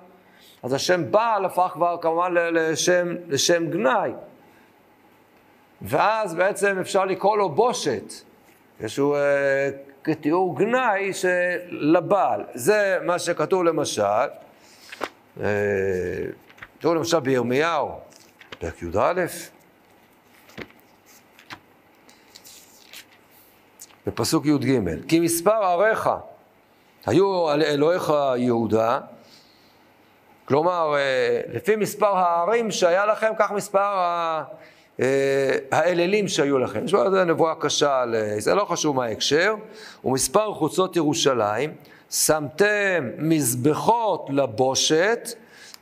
[0.62, 4.12] אז השם בעל הפך כבר כמובן לשם, לשם גנאי.
[5.82, 8.12] ואז בעצם אפשר לקרוא לו בושת,
[8.80, 9.70] איזשהו אה,
[10.04, 11.10] כתיאור גנאי
[11.70, 12.44] לבעל.
[12.54, 14.02] זה מה שכתוב למשל,
[15.40, 15.46] אה,
[16.78, 17.98] כתוב למשל בירמיהו,
[18.58, 19.24] פרק י"א,
[24.06, 26.10] בפסוק י"ג, כי מספר עריך
[27.06, 29.00] היו על אלוהיך יהודה,
[30.44, 34.42] כלומר, אה, לפי מספר הערים שהיה לכם, כך מספר אה,
[35.70, 36.84] האלילים שהיו לכם.
[36.84, 39.54] יש פה נבואה קשה, על, זה לא חשוב מה ההקשר,
[40.04, 41.74] ומספר חוצות ירושלים,
[42.10, 45.28] שמתם מזבחות לבושת,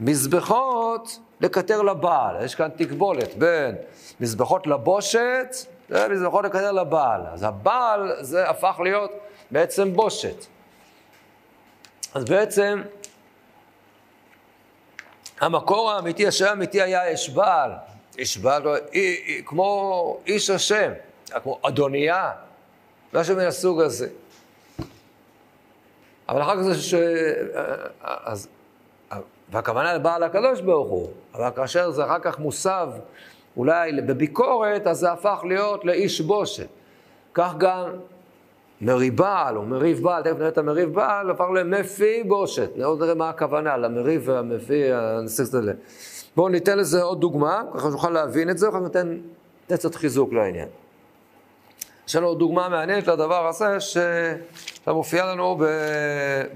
[0.01, 2.45] מזבחות לקטר לבעל.
[2.45, 3.75] יש כאן תקבולת בין
[4.21, 5.57] מזבחות לבושת
[5.89, 7.21] זה מזבחות לקטר לבעל.
[7.33, 9.11] אז הבעל זה הפך להיות
[9.51, 10.47] בעצם בושת.
[12.15, 12.83] אז בעצם
[15.41, 17.71] המקור האמיתי, השם האמיתי היה אש בעל.
[18.19, 18.63] איש בעל,
[19.47, 20.93] כמו איש השם,
[21.43, 22.31] כמו אדוניה,
[23.15, 24.09] משהו מן הסוג הזה.
[26.29, 26.95] אבל אחר כך זה ש...
[28.03, 28.49] אז...
[29.51, 32.89] והכוונה לבעל הקדוש ברוך הוא, אבל כאשר זה אחר כך מוסב
[33.57, 36.69] אולי בביקורת, אז זה הפך להיות לאיש בושת.
[37.35, 37.91] כך גם
[38.81, 42.71] מריבל או מריב בעל, תכף נראה את המריב בעל, הפך למפי בושת.
[42.77, 44.83] נראה מה הכוונה, למריב והמפי,
[45.23, 45.73] נסיס את זה.
[46.39, 49.19] בואו ניתן לזה עוד דוגמה, ככה שנוכל להבין את זה, כך ניתן
[49.67, 50.69] קצת חיזוק לעניין.
[52.09, 55.65] יש לנו עוד דוגמה מעניינת לדבר הזה, שמופיע לנו ב...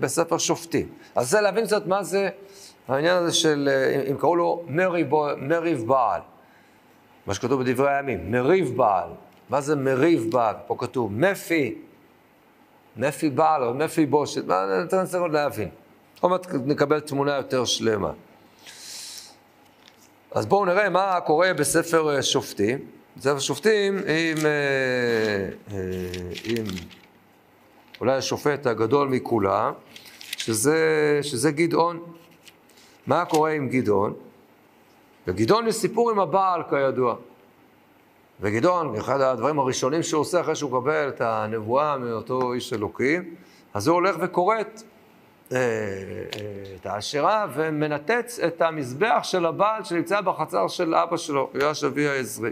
[0.01, 0.89] בספר שופטים.
[1.15, 2.29] אז זה להבין קצת מה זה
[2.89, 3.69] העניין הזה של,
[4.11, 6.21] אם קראו לו מריב, מריב בעל.
[7.27, 9.09] מה שכתוב בדברי הימים, מריב בעל.
[9.51, 10.55] מה זה מריב בעל?
[10.67, 11.79] פה כתוב מפי,
[12.97, 15.69] מפי בעל או מפי בושת, מה ננסה עוד להבין.
[16.21, 18.13] עוד מעט נקבל תמונה יותר שלמה.
[20.35, 22.79] אז בואו נראה מה קורה בספר אה, שופטים.
[23.17, 25.79] בספר שופטים עם, אה, אה,
[26.45, 26.65] עם
[28.01, 29.73] אולי השופט הגדול מכולם,
[30.37, 32.01] שזה, שזה גדעון.
[33.07, 34.15] מה קורה עם גדעון?
[35.27, 37.17] וגדעון יש סיפור עם הבעל, כידוע.
[38.41, 43.35] וגדעון, אחד הדברים הראשונים שהוא עושה אחרי שהוא מקבל את הנבואה מאותו איש אלוקים,
[43.75, 44.92] אז הוא הולך וכורת אה, אה,
[45.53, 52.51] את האשרה ומנתץ את המזבח של הבעל שנמצא בחצר של אבא שלו, יואש אבי העזרי.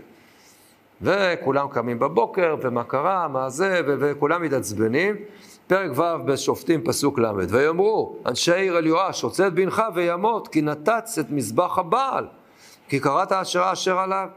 [1.03, 5.17] וכולם קמים בבוקר, ומה קרה, מה זה, וכולם מתעצבנים.
[5.67, 10.63] פרק ו' בשופטים, פסוק ל', ויאמרו, אנשי עיר אל יואש, הוצא את בנך וימות, כי
[10.63, 12.27] נתץ את מזבח הבעל,
[12.89, 14.29] כי קראת אשרה אשר עליו.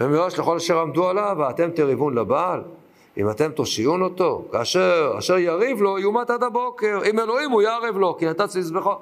[0.00, 2.62] ומיואש לכל אשר עמדו עליו, ואתם תריבון לבעל.
[3.16, 6.98] אם אתם תושיעון אותו, כאשר אשר יריב לו, יומת עד הבוקר.
[7.10, 8.94] אם אלוהים הוא יערב לו, כי נתץ מזבחו.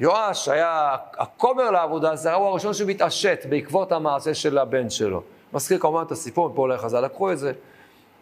[0.00, 5.22] יואש היה הכומר לעבודה זרה, הוא הראשון שמתעשת בעקבות המעשה של הבן שלו.
[5.52, 7.52] מזכיר כמובן את הסיפור, מפה אולי חז"ל לקחו את זה.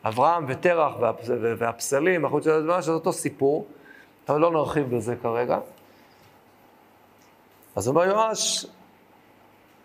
[0.04, 0.92] אברהם ותרח
[1.58, 3.66] והפסלים, החוץ של הדבר, שזה אותו סיפור,
[4.28, 5.58] אבל לא נרחיב בזה כרגע.
[7.76, 8.66] אז אומר יואש,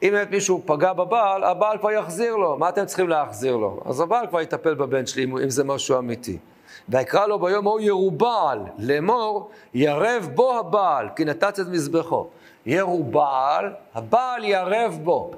[0.04, 3.82] אם באמת מישהו פגע בבעל, הבעל כבר יחזיר לו, מה אתם צריכים להחזיר לו?
[3.86, 6.38] אז הבעל כבר יטפל בבן שלי אם זה משהו אמיתי.
[6.90, 12.28] ויקרא לו ביום ההוא ירובעל, לאמור, ירב בו הבעל, כי נתץ את מזבחו.
[12.66, 15.32] ירובעל, הבעל ירב בו.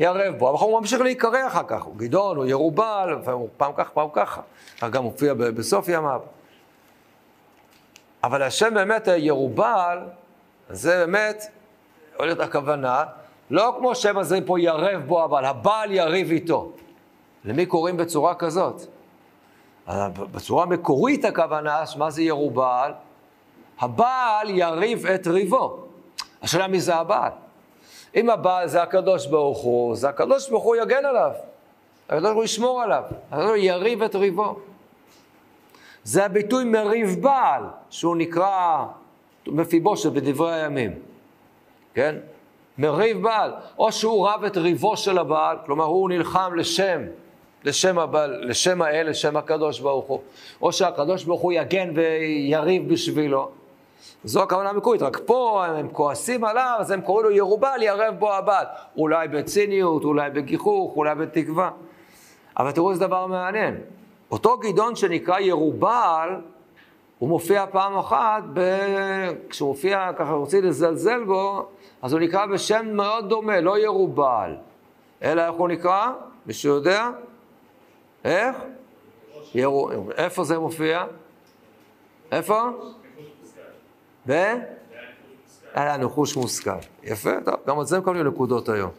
[0.00, 3.18] ירב בו, אבל הוא ממשיך להיקרא אחר כך, הוא גדעון, הוא ירובעל,
[3.56, 4.40] פעם ככה, פעם ככה.
[4.80, 6.20] כך גם מופיע בסוף ימיו.
[8.24, 9.98] אבל השם באמת ירובעל,
[10.70, 11.44] זה באמת,
[12.14, 13.04] יכול להיות הכוונה,
[13.50, 16.72] לא כמו שם הזה פה ירב בו, אבל הבעל יריב איתו.
[17.44, 18.82] למי קוראים בצורה כזאת?
[20.32, 22.92] בצורה המקורית הכוונה, מה זה ירובעל?
[23.80, 25.78] הבעל יריב את ריבו.
[26.42, 27.30] השאלה מי זה הבעל?
[28.16, 31.30] אם הבעל זה הקדוש ברוך הוא, זה הקדוש ברוך הוא יגן עליו.
[32.08, 33.02] הקדוש ברוך הוא ישמור עליו.
[33.30, 34.58] הקדוש הוא יריב את ריבו.
[36.04, 38.86] זה הביטוי מריב בעל, שהוא נקרא
[39.46, 40.92] מפיבושת בדברי הימים.
[41.94, 42.16] כן?
[42.78, 43.52] מריב בעל.
[43.78, 47.00] או שהוא רב את ריבו של הבעל, כלומר הוא נלחם לשם
[47.66, 50.20] לשם, הבעל, לשם האל, לשם הקדוש ברוך הוא,
[50.62, 53.50] או שהקדוש ברוך הוא יגן ויריב בשבילו.
[54.24, 58.32] זו הכוונה המקורית, רק פה הם כועסים עליו, אז הם קוראים לו ירובל, ירב בו
[58.32, 58.64] הבעל.
[58.96, 61.70] אולי בציניות, אולי בגיחוך, אולי בתקווה.
[62.58, 63.76] אבל תראו איזה דבר מעניין.
[64.30, 66.28] אותו גדעון שנקרא ירובל,
[67.18, 68.60] הוא מופיע פעם אחת, ב...
[69.48, 71.66] כשהוא מופיע ככה, רוצים לזלזל בו,
[72.02, 74.56] אז הוא נקרא בשם מאוד דומה, לא ירובל.
[75.22, 76.12] אלא איך הוא נקרא?
[76.46, 77.10] מישהו יודע?
[78.24, 78.56] איך?
[79.54, 79.90] ירו...
[80.16, 81.04] איפה זה מופיע?
[82.32, 82.62] איפה?
[84.28, 84.54] ב?
[85.74, 86.70] היה נחוש מושכל.
[87.02, 88.90] יפה, טוב, גם על זה מקבלים נקודות היום.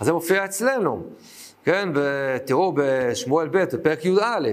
[0.00, 1.02] אז זה מופיע אצלנו,
[1.64, 1.88] כן?
[1.94, 4.48] ותראו בשמואל ב', בפרק י"א,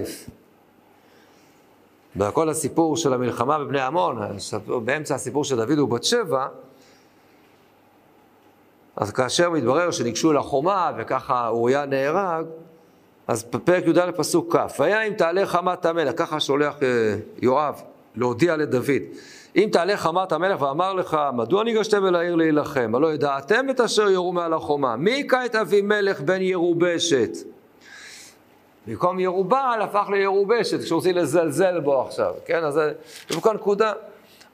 [2.16, 4.18] בכל הסיפור של המלחמה בבני עמון,
[4.84, 6.46] באמצע הסיפור של דוד ובת שבע,
[8.98, 12.46] אז כאשר מתברר שניגשו לחומה וככה אוריה נהרג,
[13.28, 16.88] אז בפרק י"א פסוק כ', והיה אם תעלה חמת המלך, ככה שולח אה,
[17.42, 17.82] יואב
[18.16, 19.02] להודיע לדוד,
[19.56, 22.94] אם תעלה חמת המלך ואמר לך, מדוע ניגשתם אל העיר להילחם?
[22.94, 24.96] הלא ידעתם את אשר יורו מעל החומה.
[24.96, 27.30] מי היכה את אבימלך בן ירובשת?
[28.86, 32.64] במקום ירובעל הפך לירובשת, כשרוצים לזלזל בו עכשיו, כן?
[32.64, 32.92] אז זה
[33.36, 33.92] בכל נקודה.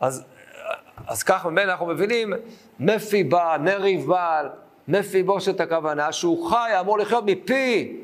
[0.00, 0.22] אז,
[1.06, 2.32] אז כך ממילא אנחנו מבינים,
[2.80, 4.48] מפי בעל, מריב בעל,
[4.88, 8.00] מפי בושת הכוונה, שהוא חי, אמור לחיות מפי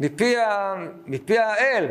[0.00, 0.74] מפי, ה,
[1.06, 1.86] מפי האל,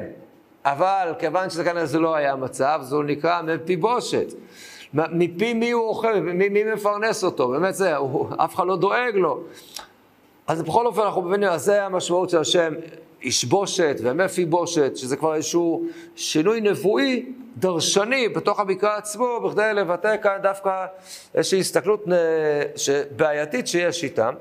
[0.66, 4.26] אבל כיוון שזה כנראה זה לא היה המצב, זה נקרא מפי בושת.
[4.94, 9.16] מפי מי הוא אוכל, מי, מי מפרנס אותו, באמת זה, הוא, אף אחד לא דואג
[9.16, 9.44] לו.
[10.48, 12.74] אז בכל אופן אנחנו מבינים, אז זה המשמעות של השם
[13.22, 17.26] איש בושת ומפי בושת, שזה כבר איזשהו שינוי נבואי
[17.58, 20.86] דרשני בתוך המקרא עצמו, בכדי לבטא כאן דווקא
[21.36, 22.04] איזושהי הסתכלות
[23.16, 24.34] בעייתית שיש איתם.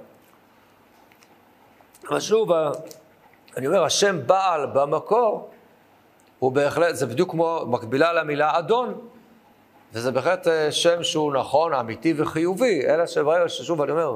[2.09, 2.51] אבל שוב,
[3.57, 5.51] אני אומר, השם בעל במקור,
[6.39, 9.01] הוא בהחלט, זה בדיוק כמו מקבילה למילה אדון,
[9.93, 14.15] וזה בהחלט אה, שם שהוא נכון, אמיתי וחיובי, אלא שברגע ששוב אני אומר, אה,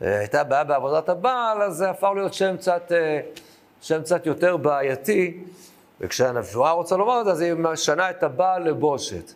[0.00, 3.20] הייתה בעיה בעבודת הבעל, אז זה הפך להיות שם קצת, אה,
[3.80, 5.40] שם קצת יותר בעייתי,
[6.00, 9.32] וכשהנבואה רוצה לומר את זה, אז היא משנה את הבעל לבושת.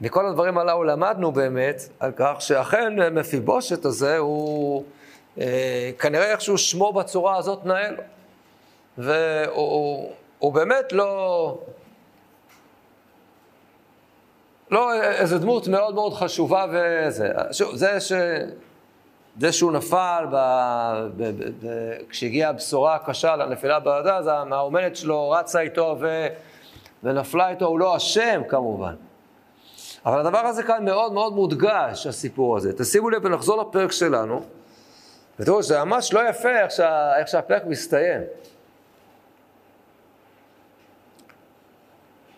[0.00, 4.84] מכל הדברים הללו למדנו באמת על כך שאכן מפיבושת הזה הוא...
[5.40, 8.02] אה, כנראה איכשהו שמו בצורה הזאת נאה לו.
[8.98, 11.58] והוא באמת לא...
[14.70, 17.28] לא איזה דמות מאוד מאוד חשובה וזה.
[17.52, 18.12] שוב, זה ש...
[19.40, 20.36] זה שהוא נפל, ב...
[21.16, 21.22] ב...
[21.24, 21.66] ב...
[21.66, 21.92] ב...
[22.08, 26.26] כשהגיעה הבשורה הקשה על הנפילה בעדה, אז המאומנת שלו רצה איתו ו...
[27.02, 28.94] ונפלה איתו, הוא לא אשם כמובן.
[30.06, 32.72] אבל הדבר הזה כאן מאוד מאוד מודגש, הסיפור הזה.
[32.72, 34.42] תשימו לב ונחזור לפרק שלנו,
[35.38, 37.18] ותראו שזה ממש לא יפה איך, שה...
[37.18, 38.20] איך שהפרק מסתיים.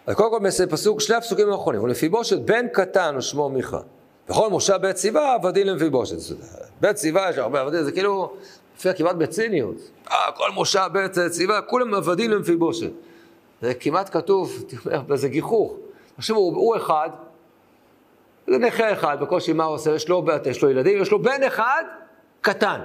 [0.06, 3.80] אז קודם כל, פסוק, שני הפסוקים האחרונים, ולפיבושת בן קטן ושמו מיכה.
[4.30, 6.36] וכל מושב בית סיבה עבדים למפיבושת.
[6.80, 8.32] בית סיבה יש הרבה עבדים, זה כאילו,
[8.74, 9.76] מופיע כמעט בציניות.
[10.10, 12.90] אה, כל מושב בית סיבה, כולם עבדים למפיבושת.
[13.62, 14.64] זה כמעט כתוב,
[15.06, 15.76] באיזה גיחוך.
[16.16, 17.10] תחשבו, הוא, הוא אחד,
[18.46, 19.94] זה נכה אחד, בקושי מה הוא עושה?
[19.94, 21.84] יש לו, יש לו ילדים, יש לו בן אחד
[22.40, 22.80] קטן.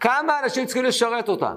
[0.00, 1.54] כמה אנשים צריכים לשרת אותם?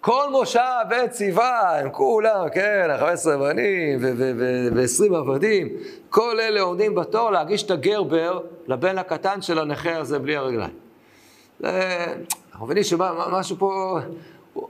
[0.00, 0.60] כל מושב
[1.04, 5.68] וציווה, הם כולם, כן, 15 בנים ו-20 עבדים,
[6.08, 10.70] כל אלה עומדים בתור להגיש את הגרבר לבן הקטן של הנכה הזה בלי הרגליים.
[11.64, 13.98] אנחנו מבינים שמשהו פה,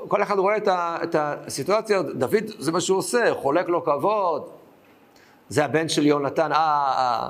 [0.08, 4.50] כל אחד רואה את, ה, את הסיטואציה, דוד זה מה שהוא עושה, חולק לו כבוד.
[5.48, 7.28] זה הבן של יונתן, אה,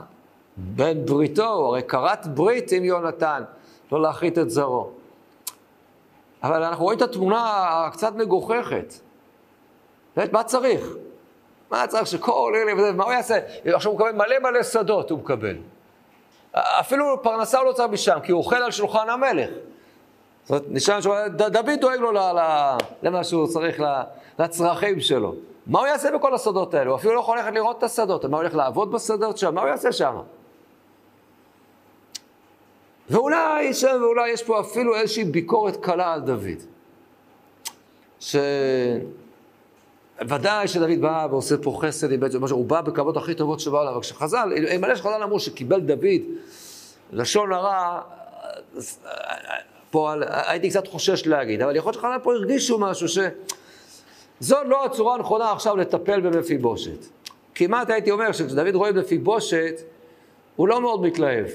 [0.57, 3.43] בן בריתו, הרי כרת ברית עם יונתן,
[3.93, 4.91] לא להחריט את זרעו.
[6.47, 8.95] אבל אנחנו רואים את התמונה הקצת מגוחכת.
[10.17, 10.87] באמת, מה צריך?
[11.71, 13.39] מה צריך שכל אלה, מה הוא יעשה?
[13.65, 15.57] עכשיו הוא מקבל מלא מלא שדות, הוא מקבל.
[16.53, 19.51] אפילו פרנסה הוא לא צריך משם, כי הוא אוכל על שולחן המלך.
[20.43, 22.13] זאת אומרת, נשאר שם, דוד דואג לו
[23.03, 23.83] למה שהוא צריך,
[24.39, 25.35] לצרכים שלו.
[25.67, 26.91] מה הוא יעשה בכל השדות האלה?
[26.91, 28.25] הוא אפילו לא יכול ללכת לראות את השדות.
[28.25, 29.55] מה הוא הולך לעבוד בשדות שם?
[29.55, 30.17] מה הוא יעשה שם?
[33.11, 36.63] ואולי ואולי יש פה אפילו איזושהי ביקורת קלה על דוד.
[40.21, 44.01] שוודאי שדוד בא ועושה פה חסד עם בעצם, הוא בא בכבוד הכי טובות שבעולם, אבל
[44.01, 46.23] כשחז"ל, אלמלא שחז"ל אמרו שקיבל דוד
[47.13, 48.01] לשון הרע,
[49.91, 53.19] פה הייתי קצת חושש להגיד, אבל יכול להיות שחז"ל פה הרגישו משהו ש...
[54.41, 57.07] זו לא הצורה הנכונה עכשיו לטפל במפיבושת.
[57.55, 59.81] כמעט הייתי אומר שכשדוד רואה במפיבושת,
[60.57, 61.47] הוא לא מאוד מתלהב.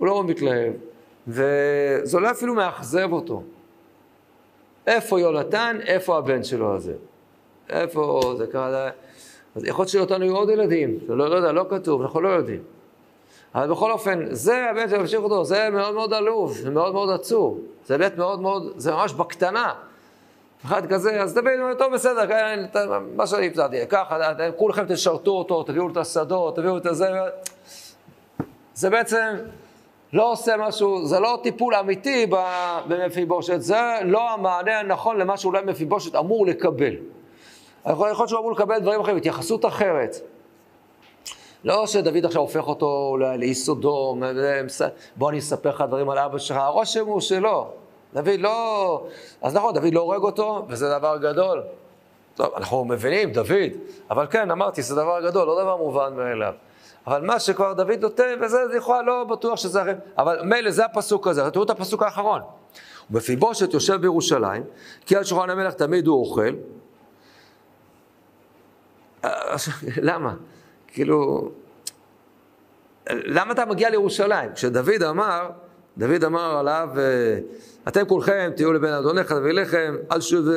[0.00, 0.72] הוא לא מתלהב,
[1.28, 3.42] וזה אולי אפילו מאכזב אותו.
[4.86, 6.94] איפה יונתן, איפה הבן שלו הזה?
[7.70, 8.90] איפה זה קרה?
[9.56, 12.62] אז יכול להיות שיונתן היו עוד ילדים, לא, לא יודע, לא כתוב, אנחנו לא יודעים.
[13.54, 17.60] אבל בכל אופן, זה הבן שממשיך אותו, זה מאוד מאוד עלוב, זה מאוד מאוד עצוב.
[17.86, 19.74] זה באמת מאוד מאוד, זה ממש בקטנה.
[20.64, 22.64] אחד כזה, אז תביאו, טוב, בסדר, כן,
[23.16, 27.08] מה שאני הפסדתי, ככה, כולכם תשרתו אותו, תביאו את השדות, תביאו את הזה.
[28.74, 29.36] זה בעצם,
[30.12, 32.26] לא עושה משהו, זה לא טיפול אמיתי
[32.88, 36.94] במפיבושת, זה לא המענה הנכון למה שאולי מפיבושת אמור לקבל.
[37.86, 40.16] יכול להיות שהוא אמור לקבל דברים אחרים, התייחסות אחרת.
[41.64, 44.22] לא שדוד עכשיו הופך אותו לאי סודום,
[45.16, 47.68] בוא אני אספר לך דברים על אבא שלך, הרושם הוא שלא.
[48.14, 49.04] דוד לא...
[49.42, 51.62] אז נכון, דוד לא הורג אותו, וזה דבר גדול.
[52.34, 53.72] טוב, אנחנו מבינים, דוד,
[54.10, 56.54] אבל כן, אמרתי, זה דבר גדול, לא דבר מובן מאליו.
[57.10, 59.94] אבל מה שכבר דוד נותן, וזה לכאורה לא בטוח שזה אחר.
[60.18, 61.50] אבל מילא, זה הפסוק הזה.
[61.50, 62.40] תראו את הפסוק האחרון.
[63.10, 64.62] ומפיבושת יושב בירושלים,
[65.06, 66.54] כי על שולחן המלך תמיד הוא אוכל.
[70.08, 70.34] למה?
[70.86, 71.50] כאילו,
[73.10, 74.52] למה אתה מגיע לירושלים?
[74.54, 75.50] כשדוד אמר,
[75.98, 76.88] דוד אמר עליו,
[77.88, 80.48] אתם כולכם תהיו לבן אדונך תביא לחם, אל שוב...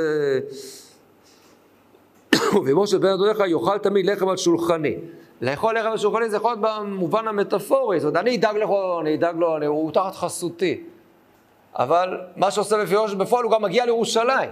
[2.66, 4.98] ומשה בן אדונך יאכל תמיד לחם על שולחני.
[5.42, 9.36] לאכול לחם השולחני זה יכול להיות במובן המטאפורי, זאת אומרת, אני אדאג לו, אני אדאג
[9.36, 10.84] לו, אני, הוא תחת חסותי.
[11.76, 14.50] אבל מה שעושה מפירוש בפועל, הוא גם מגיע לירושלים.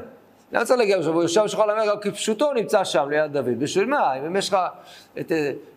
[0.52, 1.16] למה צריך להגיע לירושלים?
[1.16, 3.60] הוא יושב בשולחן המלך, כפשוטו נמצא שם ליד דוד.
[3.60, 4.14] בשביל מה?
[4.14, 4.58] אם יש לך
[5.20, 5.32] את,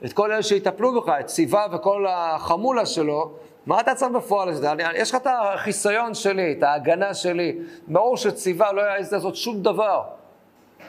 [0.05, 3.33] את כל אלה שיטפלו בך, את סיבה וכל החמולה שלו,
[3.67, 4.49] מה אתה צריך בפועל?
[4.95, 7.59] יש לך את החיסיון שלי, את ההגנה שלי.
[7.89, 10.03] ברור שציווה לא יעז לעשות שום דבר.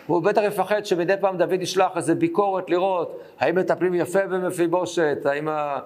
[0.09, 5.47] והוא בטח יפחד שמדי פעם דוד ישלח איזה ביקורת לראות האם מטפלים יפה במפיבושת, האם
[5.47, 5.79] ה...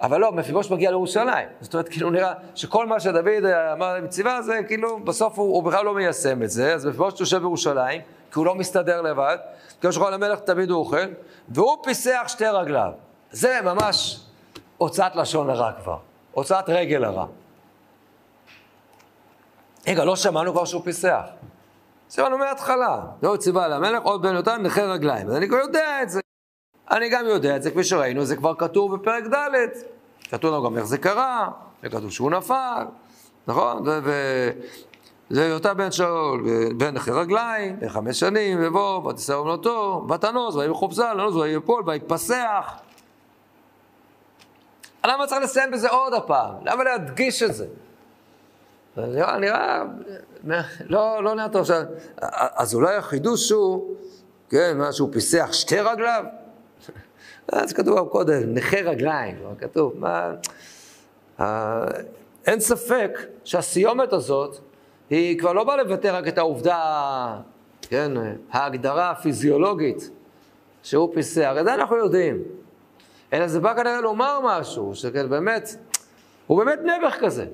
[0.00, 1.48] אבל לא, מפיבושת מגיע לירושלים.
[1.60, 5.84] זאת אומרת, כאילו נראה שכל מה שדוד אמר בציווה זה כאילו, בסוף הוא, הוא בכלל
[5.84, 8.00] לא מיישם את זה, אז מפיבושת יושב בירושלים,
[8.32, 9.36] כי הוא לא מסתדר לבד,
[9.80, 11.06] כי שולחן המלך תמיד הוא אוכל,
[11.48, 12.92] והוא פיסח שתי רגליו.
[13.30, 14.20] זה ממש
[14.78, 15.98] הוצאת לשון הרע כבר,
[16.32, 17.26] הוצאת רגל הרע.
[19.86, 21.22] רגע, לא שמענו כבר שהוא פיסח.
[22.10, 23.00] סימנו מההתחלה.
[23.22, 25.28] לא ציווה למלך עוד בן יותן נכה רגליים.
[25.28, 26.20] אז אני כבר יודע את זה.
[26.90, 29.54] אני גם יודע את זה, כפי שראינו, זה כבר כתוב בפרק ד'.
[30.30, 31.48] כתוב לנו גם איך זה קרה,
[31.82, 32.84] וכתוב שהוא נפל,
[33.46, 33.84] נכון?
[35.30, 36.44] זה יותה בן שאול,
[36.76, 41.82] בן נכה רגליים, בן חמש שנים, ובוא, ותישא אומנותו, ותנוס, ויהי מחופזה, לנוס ויהי יפול,
[41.86, 42.72] ויפסח.
[45.06, 46.54] למה צריך לסיים בזה עוד הפעם?
[46.64, 47.66] למה להדגיש את זה?
[49.06, 49.82] נראה, נראה,
[50.86, 51.60] לא, לא נראה טוב.
[51.60, 51.82] עכשיו,
[52.56, 53.94] אז אולי החידוש הוא,
[54.50, 56.24] כן, מה שהוא פיסח שתי רגליו?
[57.68, 60.32] זה כתוב גם קודם, נכה רגליים, כתוב, מה...
[62.46, 64.58] אין ספק שהסיומת הזאת,
[65.10, 67.40] היא כבר לא באה לבטא רק את העובדה,
[67.82, 68.12] כן,
[68.50, 70.10] ההגדרה הפיזיולוגית
[70.82, 72.42] שהוא פיסח, את זה אנחנו יודעים.
[73.32, 75.68] אלא זה בא כנראה לומר משהו, שכן באמת,
[76.46, 77.46] הוא באמת נעבך כזה.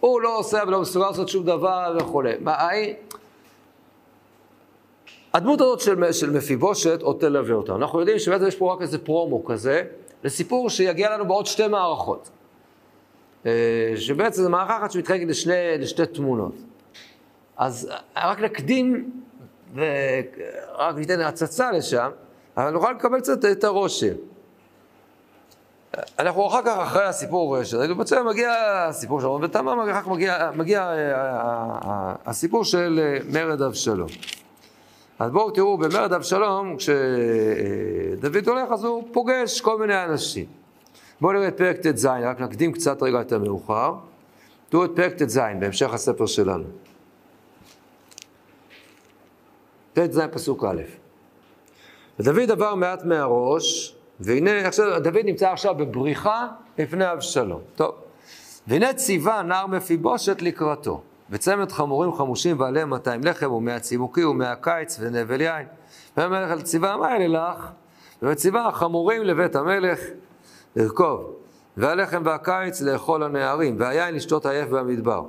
[0.00, 2.32] הוא לא עושה ולא מסוגל לעשות שום דבר וכולי.
[2.40, 2.68] מה,
[5.34, 7.74] הדמות הזאת של, של מפיבושת עוד תלווה אותה.
[7.74, 9.82] אנחנו יודעים שבעצם יש פה רק איזה פרומו כזה,
[10.24, 12.30] לסיפור שיגיע לנו בעוד שתי מערכות.
[13.46, 16.54] אה, שבעצם זו מערכה אחת שמתחלקת לשני, לשתי תמונות.
[17.56, 19.10] אז רק נקדים
[19.74, 22.10] ורק ניתן הצצה לשם,
[22.56, 24.14] אבל נוכל לקבל קצת את הרושם.
[26.18, 28.52] אנחנו אחר כך, אחרי הסיפור של אלו בצלם, מגיע
[28.88, 34.08] הסיפור של רון ותמם, אחר כך מגיע, מגיע אה, אה, הסיפור של מרד אבשלום.
[35.18, 40.44] אז בואו תראו, במרד אבשלום, כשדוד הולך, אז הוא פוגש כל מיני אנשים.
[41.20, 43.94] בואו נראה את פרק ט"ז, רק נקדים קצת רגע את המאוחר.
[44.68, 46.64] תראו את פרק ט"ז, בהמשך הספר שלנו.
[49.92, 50.82] ט"ז פסוק א'.
[52.18, 56.46] ודוד עבר מעט מהראש, והנה, עכשיו, דוד נמצא עכשיו בבריחה
[56.78, 57.60] לפני אבשלום.
[57.76, 57.94] טוב.
[58.66, 61.00] והנה ציווה נער מפיבושת לקראתו.
[61.30, 65.66] וצמד חמורים חמושים ועליהם 200 לחם ומאה צימוקי ומאה קיץ ונבל יין.
[66.16, 67.70] והמלך על ציווה מה אלה לך?
[68.22, 70.00] וציווה החמורים לבית המלך
[70.76, 71.32] לרכוב,
[71.76, 75.24] והלחם והקיץ לאכול הנערים, והיין לשתות עייף במדבר.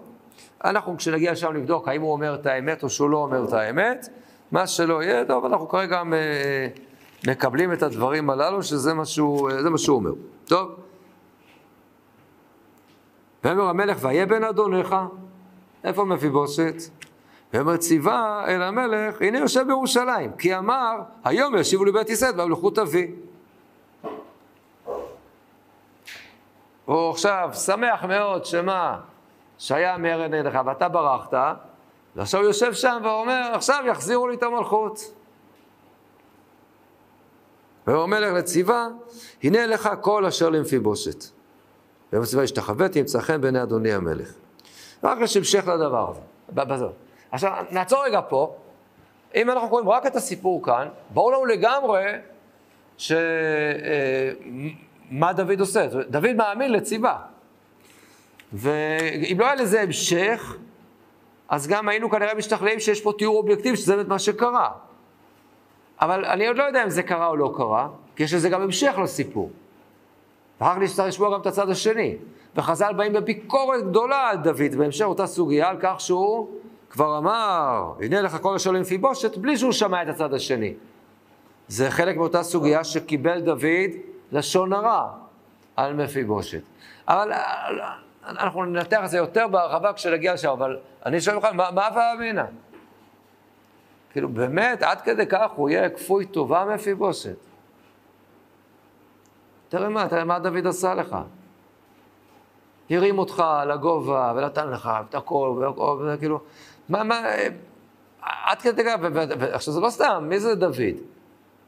[0.65, 4.07] אנחנו כשנגיע שם נבדוק האם הוא אומר את האמת או שהוא לא אומר את האמת,
[4.51, 6.03] מה שלא יהיה, טוב, אנחנו כרגע
[7.27, 10.11] מקבלים את הדברים הללו, שזה מה שהוא, מה שהוא אומר.
[10.45, 10.75] טוב.
[13.43, 14.95] ואומר המלך, והיה בן אדונך,
[15.83, 16.75] איפה מפיבושת?
[17.53, 23.11] ואומר ציווה אל המלך, הנה יושב בירושלים, כי אמר, היום ישיבו לבית ישראל במלכות אבי.
[26.85, 28.99] הוא עכשיו שמח מאוד שמה,
[29.57, 31.33] שהיה מרד נגדך ואתה ברחת,
[32.15, 35.16] ועכשיו הוא יושב שם ואומר, עכשיו יחזירו לי את המלכות.
[37.87, 38.87] ואומר המלך לציווה,
[39.43, 41.23] הנה לך כל אשר למפיבושת.
[42.11, 44.33] ואומר לציווה, השתחוויתי, ימצא חן בעיני אדוני המלך.
[45.03, 46.11] רק יש המשך לדבר
[46.73, 46.85] הזה.
[47.31, 48.55] עכשיו, נעצור רגע פה.
[49.35, 52.03] אם אנחנו קוראים רק את הסיפור כאן, ברור לנו לגמרי
[52.97, 53.11] ש...
[53.11, 53.17] אה,
[55.11, 55.87] מה דוד עושה?
[56.09, 57.17] דוד מאמין לציווה.
[58.53, 60.57] ואם לא היה לזה המשך,
[61.49, 64.69] אז גם היינו כנראה משתכנעים שיש פה תיאור אובייקטיבי, שזה באמת מה שקרה.
[66.01, 68.61] אבל אני עוד לא יודע אם זה קרה או לא קרה, כי יש לזה גם
[68.61, 69.51] המשך לסיפור.
[70.61, 72.15] ואחר כך נצטרך לשמוע גם את הצד השני.
[72.55, 76.49] וחז"ל באים בביקורת גדולה על דוד, בהמשך אותה סוגיה, על כך שהוא
[76.89, 80.73] כבר אמר, הנה לך כל אשר למפיבושת, בלי שהוא שמע את הצד השני.
[81.67, 83.91] זה חלק מאותה סוגיה שקיבל דוד
[84.31, 85.07] לשון הרע
[85.75, 86.61] על מפיבושת.
[87.07, 87.31] אבל
[88.27, 92.43] אנחנו ננתח את זה יותר בהרחבה כשנגיע לשם, אבל אני שואל אותך, מה הווה אמינא?
[94.17, 97.35] כאילו, באמת, עד כדי כך הוא יהיה כפוי טובה מפיבושת.
[99.69, 101.17] תראה מה, תראה מה דוד עשה לך.
[102.89, 105.69] הרים אותך לגובה ונתן לך את הכל,
[106.13, 106.39] וכאילו,
[106.89, 107.21] מה, מה,
[108.21, 108.95] עד כדי כך,
[109.51, 110.97] עכשיו זה לא סתם, מי זה דוד?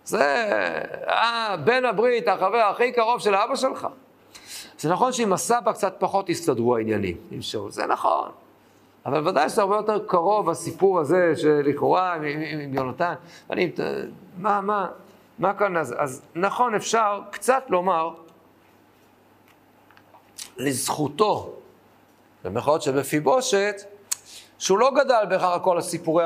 [0.04, 0.24] זה
[1.08, 3.88] אה, בן הברית, החבר הכי קרוב של אבא שלך.
[4.78, 8.30] זה נכון שעם הסבא קצת פחות הסתדרו העניינים עם שאול, זה נכון.
[9.10, 13.14] אבל ודאי שזה הרבה יותר קרוב, הסיפור הזה שלכאורה עם, עם, עם יונתן.
[13.50, 13.72] אני,
[14.38, 14.88] מה, מה,
[15.40, 15.96] מה כאן אז?
[15.98, 18.10] אז נכון, אפשר קצת לומר
[20.58, 21.54] לזכותו,
[22.44, 23.76] במירכאות של מפיבושת,
[24.58, 26.26] שהוא לא גדל בהכרח על כל הסיפורי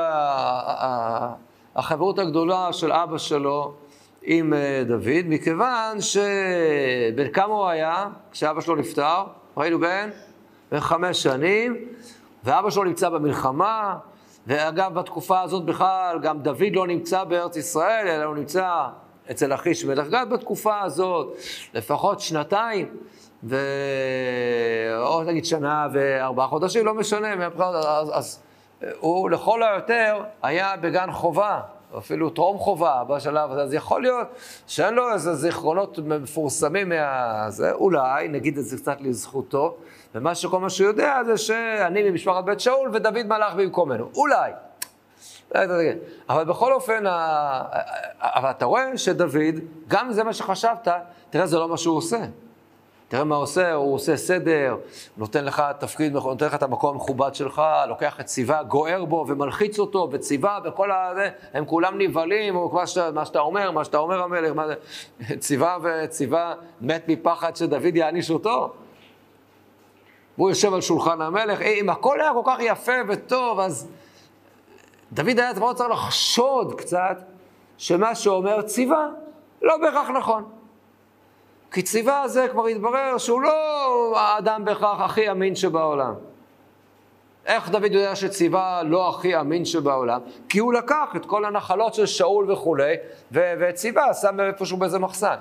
[1.76, 3.74] החברות הגדולה של אבא שלו
[4.22, 9.24] עם אה, דוד, מכיוון שבן כמה הוא היה כשאבא שלו נפטר?
[9.56, 10.10] ראינו בן?
[10.72, 11.76] בן חמש שנים,
[12.44, 13.96] ואבא שלו נמצא במלחמה,
[14.46, 18.86] ואגב, בתקופה הזאת בכלל, גם דוד לא נמצא בארץ ישראל, אלא הוא נמצא
[19.30, 21.36] אצל אחיש מלך גד בתקופה הזאת,
[21.74, 22.96] לפחות שנתיים,
[23.44, 23.56] ו...
[24.96, 28.42] או נגיד שנה וארבעה חודשים, לא משנה, אז, אז
[29.00, 31.60] הוא לכל היותר היה בגן חובה,
[31.98, 34.28] אפילו טרום חובה בשלב הזה, אז יכול להיות
[34.66, 39.76] שאין לו איזה זיכרונות מפורסמים מהזה, אולי, נגיד את זה קצת לזכותו,
[40.14, 44.52] ומה שכל מה שהוא יודע זה שאני ממשפחת בית שאול ודוד מלך במקומנו, אולי.
[46.28, 47.04] אבל בכל אופן,
[48.20, 50.88] אבל אתה רואה שדוד, גם זה מה שחשבת,
[51.30, 52.18] תראה, זה לא מה שהוא עושה.
[53.14, 54.76] תראה מה עושה, הוא עושה סדר,
[55.16, 59.78] נותן לך תפקיד, נותן לך את המקום המכובד שלך, לוקח את ציווה, גוער בו ומלחיץ
[59.78, 63.98] אותו, וציווה וכל הזה, הם כולם נבהלים, או מה שאתה, מה שאתה אומר, מה שאתה
[63.98, 64.74] אומר המלך, מה זה,
[65.44, 68.72] ציווה וציווה מת מפחד שדוד יעניש אותו.
[70.38, 73.88] והוא יושב על שולחן המלך, אם הכל היה כל כך יפה וטוב, אז
[75.12, 77.18] דוד היה צריך לחשוד קצת
[77.78, 79.08] שמה שאומר ציווה
[79.62, 80.53] לא בהכרח נכון.
[81.74, 86.14] כי ציווה הזה כבר התברר שהוא לא האדם בהכרח הכי אמין שבעולם.
[87.46, 90.20] איך דוד יודע שציווה לא הכי אמין שבעולם?
[90.48, 92.94] כי הוא לקח את כל הנחלות של שאול וכולי,
[93.32, 95.36] וציווה שם איפשהו באיזה מחסן.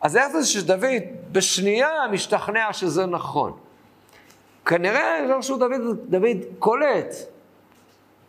[0.00, 1.02] אז איך זה שדוד
[1.32, 3.52] בשנייה משתכנע שזה נכון?
[4.66, 7.14] כנראה איכשהו דוד, דוד קולט,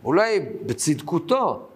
[0.03, 1.67] אולי בצדקותו,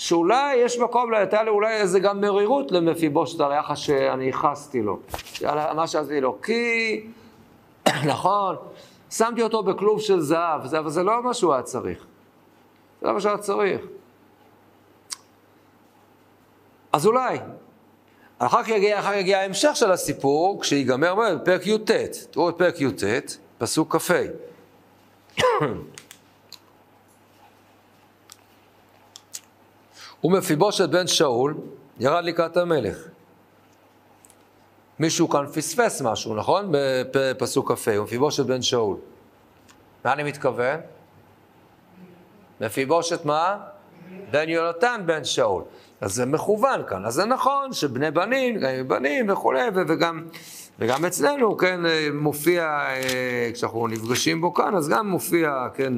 [0.00, 4.98] שאולי יש מקום, הייתה לי אולי איזה גם מרירות למפיבושת על היחס שאני ייחסתי לו,
[5.44, 6.38] על מה שעשיתי לו.
[6.42, 7.06] כי,
[8.12, 8.56] נכון,
[9.10, 12.06] שמתי אותו בכלוב של זהב, אבל זה לא מה שהוא היה צריך.
[13.00, 13.80] זה לא מה שהיה צריך.
[16.92, 17.38] אז אולי,
[18.38, 21.90] אחר כך יגיע, אחר יגיע ההמשך של הסיפור, כשיגמר בפרק י"ט.
[22.30, 23.04] תראו את פרק י"ט,
[23.58, 24.14] פסוק כ"ה.
[30.24, 31.54] ומפיבושת בן שאול
[32.00, 32.96] ירד לקראת המלך.
[34.98, 36.68] מישהו כאן פספס משהו, נכון?
[37.14, 38.96] בפסוק כ"ה, ומפיבושת בן שאול.
[40.04, 40.80] מה אני מתכוון?
[42.60, 43.56] מפיבושת מה?
[44.30, 45.62] בן יונתן בן שאול.
[46.00, 50.26] אז זה מכוון כאן, אז זה נכון שבני בנים, בנים וכולי, וגם,
[50.78, 51.80] וגם אצלנו, כן,
[52.12, 55.92] מופיע, אה, כשאנחנו נפגשים בו כאן, אז גם מופיע, כן,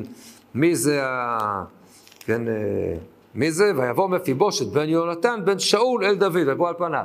[0.55, 1.65] מי זה ה...
[2.21, 2.55] כן, אה,
[3.35, 3.73] מי זה?
[3.77, 7.05] ויבוא מפיבושת בן יונתן בן שאול אל דוד, ויבוא על פניו.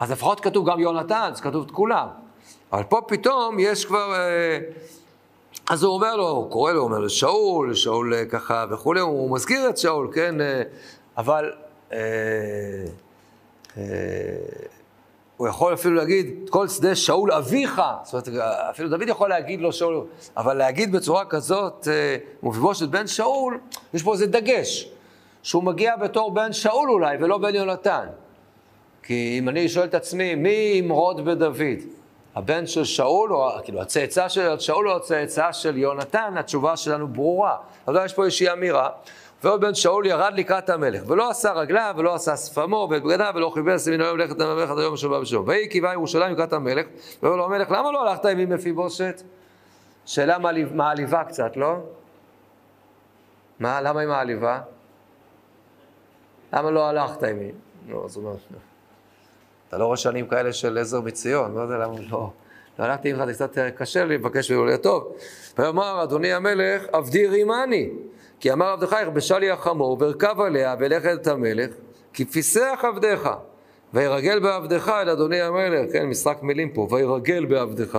[0.00, 2.08] אז לפחות כתוב גם יונתן, אז כתוב את כולם.
[2.72, 4.14] אבל פה פתאום יש כבר...
[4.14, 4.58] אה,
[5.70, 9.34] אז הוא אומר לו, הוא קורא לו, הוא אומר לו, שאול, שאול ככה וכולי, הוא
[9.34, 10.34] מזכיר את שאול, כן?
[11.16, 11.52] אבל
[11.92, 11.98] אה,
[13.76, 13.82] אה,
[15.36, 19.72] הוא יכול אפילו להגיד, כל שדה שאול אביך, זאת אומרת, אפילו דוד יכול להגיד לו
[19.72, 20.04] שאול,
[20.36, 23.58] אבל להגיד בצורה כזאת, אה, מפיבושת בן שאול,
[23.94, 24.90] יש פה איזה דגש,
[25.46, 28.06] שהוא מגיע בתור בן שאול אולי, ולא בן יונתן.
[29.02, 31.78] כי אם אני שואל את עצמי, מי ימרוד בדוד?
[32.34, 37.56] הבן של שאול, או כאילו הצאצא של שאול או הצאצא של יונתן, התשובה שלנו ברורה.
[37.88, 38.88] אבל יש פה איזושהי אמירה.
[39.44, 43.50] ועוד בן שאול ירד לקראת המלך, ולא עשה רגליו, ולא עשה שפמו, ואת בגדיו, ולא
[43.54, 45.48] חיפש מן היום ללכת למלך עד היום אשר בא בשלום.
[45.48, 46.86] ויהי קיבה ירושלים לקראת המלך,
[47.22, 49.22] ואומר לו המלך, למה לא הלכת עם מפיבושת?
[50.06, 50.36] שאלה
[50.74, 51.76] מעליבה קצת, לא?
[53.60, 54.60] מה, למה היא מעליבה?
[56.56, 57.52] למה לא הלכת עם היא?
[57.88, 58.36] לא, זאת אומרת,
[59.68, 62.30] אתה לא רואה שנים כאלה של עזר מציון, לא יודע למה לא.
[62.78, 65.16] לא הלכתי עם זה קצת קשה לי, מבקש ולא טוב.
[65.58, 67.90] ויאמר, אדוני המלך, עבדי רימני.
[68.40, 71.70] כי אמר עבדך, יכבשה לי החמור, וארכב עליה, ולכת את המלך,
[72.12, 73.28] כי פיסח עבדיך,
[73.94, 77.98] וירגל בעבדך אל אדוני המלך, כן, משחק מילים פה, וירגל בעבדך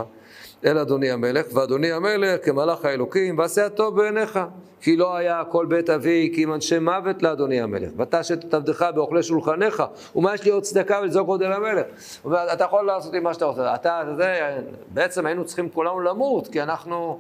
[0.66, 4.40] אל אדוני המלך, ואדוני המלך כמלאך האלוקים, ועשה הטוב בעיניך,
[4.82, 8.86] כי לא היה כל בית אבי, כי אם אנשי מוות לאדוני המלך, ותשת את עבדך
[8.96, 9.84] באוכלי שולחניך,
[10.16, 11.86] ומה יש לי עוד צדקה ולזעוק עוד אל המלך?
[12.54, 16.62] אתה יכול לעשות עם מה שאתה רוצה, אתה, זה, בעצם היינו צריכים כולנו למות, כי
[16.62, 17.20] אנחנו...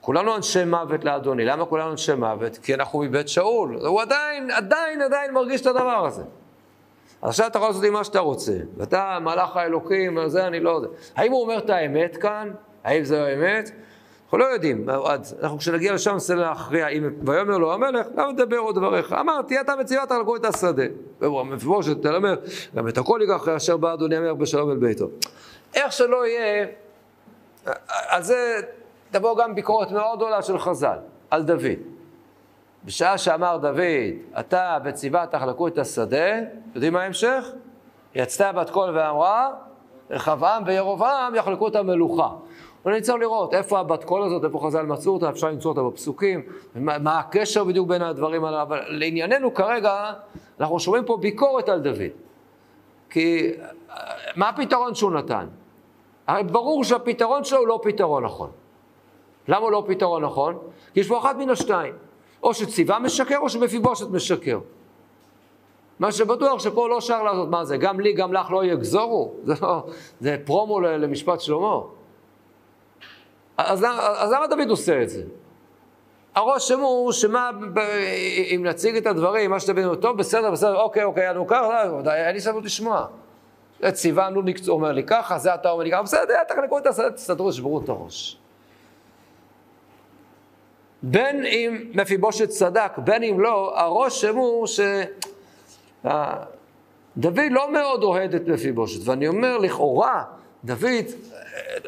[0.00, 1.44] כולנו אנשי מוות לאדוני.
[1.44, 2.58] למה כולנו אנשי מוות?
[2.58, 3.78] כי אנחנו מבית שאול.
[3.86, 6.22] הוא עדיין, עדיין, עדיין מרגיש את הדבר הזה.
[7.22, 8.56] אז עכשיו אתה יכול לעשות עם מה שאתה רוצה.
[8.76, 10.88] ואתה מלאך האלוקים, זה אני לא יודע.
[11.16, 12.50] האם הוא אומר את האמת כאן?
[12.84, 13.70] האם זו האמת?
[14.30, 14.86] אנחנו לא יודעים.
[15.42, 16.88] אנחנו כשנגיע לשם ננסה להכריע.
[16.88, 19.12] אם ויאמר לו המלך, למה תדבר עוד דבריך?
[19.12, 20.82] אמרתי, אתה מציבת על את השדה.
[21.20, 22.34] מפורשת תלמר,
[22.76, 25.06] גם את הכל ייקח אשר בא אדוני המלך בשלום אל ביתו.
[25.74, 26.66] איך שלא יהיה,
[27.86, 28.60] על זה
[29.10, 30.98] תבוא גם ביקורת מאוד גדולה של חז"ל
[31.30, 31.78] על דוד.
[32.84, 33.80] בשעה שאמר דוד,
[34.40, 36.38] אתה וציווה תחלקו את השדה,
[36.74, 37.44] יודעים מה ההמשך?
[38.14, 39.50] יצתה בת קול ואמרה,
[40.10, 42.28] רחבעם וירובעם יחלקו את המלוכה.
[42.84, 46.42] ואני צריך לראות איפה הבת קול הזאת, איפה חז"ל מצאו אותה, אפשר למצוא אותה בפסוקים,
[46.74, 50.12] מה, מה הקשר בדיוק בין הדברים האלה, אבל לענייננו כרגע,
[50.60, 52.10] אנחנו שומעים פה ביקורת על דוד.
[53.10, 53.52] כי
[54.36, 55.46] מה הפתרון שהוא נתן?
[56.26, 58.50] הרי ברור שהפתרון שלו הוא לא פתרון נכון.
[59.48, 60.58] למה הוא לא פתרון נכון?
[60.94, 61.94] כי יש פה אחת מן השתיים.
[62.42, 64.58] או שציווה משקר או שמפיבושת משקר.
[65.98, 69.32] מה שבטוח שפה לא שר לעשות, מה זה, גם לי, גם לך לא יגזורו?
[69.44, 69.86] זה, לא,
[70.20, 71.80] זה פרומו למשפט שלמה.
[73.66, 73.84] אז,
[74.16, 75.22] אז למה דוד עושה את זה?
[76.34, 77.50] הרושם הוא שמה,
[78.54, 81.82] אם נציג את הדברים, מה שתבינו, טוב, בסדר, בסדר, אוקיי, אוקיי, נו ככה,
[82.26, 83.06] אין לי סבלות לשמוע.
[83.80, 87.52] זה ציוונו, אומר לי ככה, זה אתה אומר לי ככה, בסדר, תחלקו את הסדר, תסתדרו,
[87.52, 88.36] שברו את הראש.
[91.02, 94.80] בין אם מפיבושת צדק, בין אם לא, הרושם הוא ש...
[97.16, 100.24] דוד לא מאוד אוהד את מפיבושת, ואני אומר, לכאורה,
[100.64, 101.06] דוד,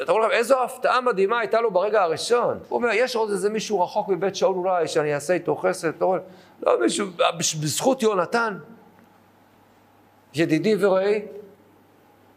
[0.01, 2.57] אתה אומר, איזו הפתעה מדהימה הייתה לו ברגע הראשון.
[2.69, 6.15] הוא אומר, יש עוד איזה מישהו רחוק מבית שאול אולי, שאני אעשה איתו חסד, לא,
[6.63, 7.07] לא מישהו,
[7.39, 8.57] בזכות יונתן,
[10.33, 11.21] ידידי ורעי,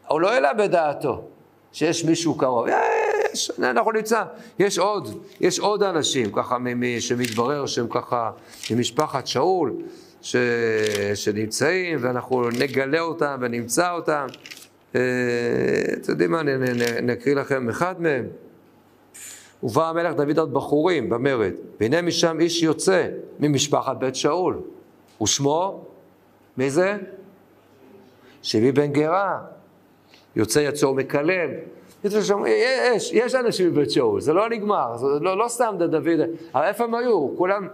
[0.09, 1.25] הוא לא העלה בדעתו
[1.73, 2.67] שיש מישהו קרוב.
[3.33, 4.25] יש, אנחנו נמצא,
[4.59, 6.57] יש עוד, יש עוד אנשים, ככה,
[7.01, 8.31] שמתברר שהם ככה
[8.71, 9.73] ממשפחת שאול,
[10.23, 10.37] ש,
[11.15, 14.27] שנמצאים, ואנחנו נגלה אותם ונמצא אותם.
[14.95, 15.01] אה,
[15.93, 16.43] אתם יודעים מה,
[17.03, 18.27] נקריא לכם אחד מהם.
[19.63, 23.09] ובא המלך דוד עוד בחורים במרד, והנה משם איש יוצא
[23.41, 24.61] ממשפחת בית שאול,
[25.23, 25.85] ושמו,
[26.57, 26.97] מי זה?
[28.43, 29.39] שבי בן גרה,
[30.37, 31.51] יוצא יצור מקלל.
[32.05, 36.21] יש, יש אנשים בבית שאול, זה לא נגמר, זה לא, לא סתם דוד,
[36.55, 37.37] אבל איפה הם היו?
[37.37, 37.69] כולם,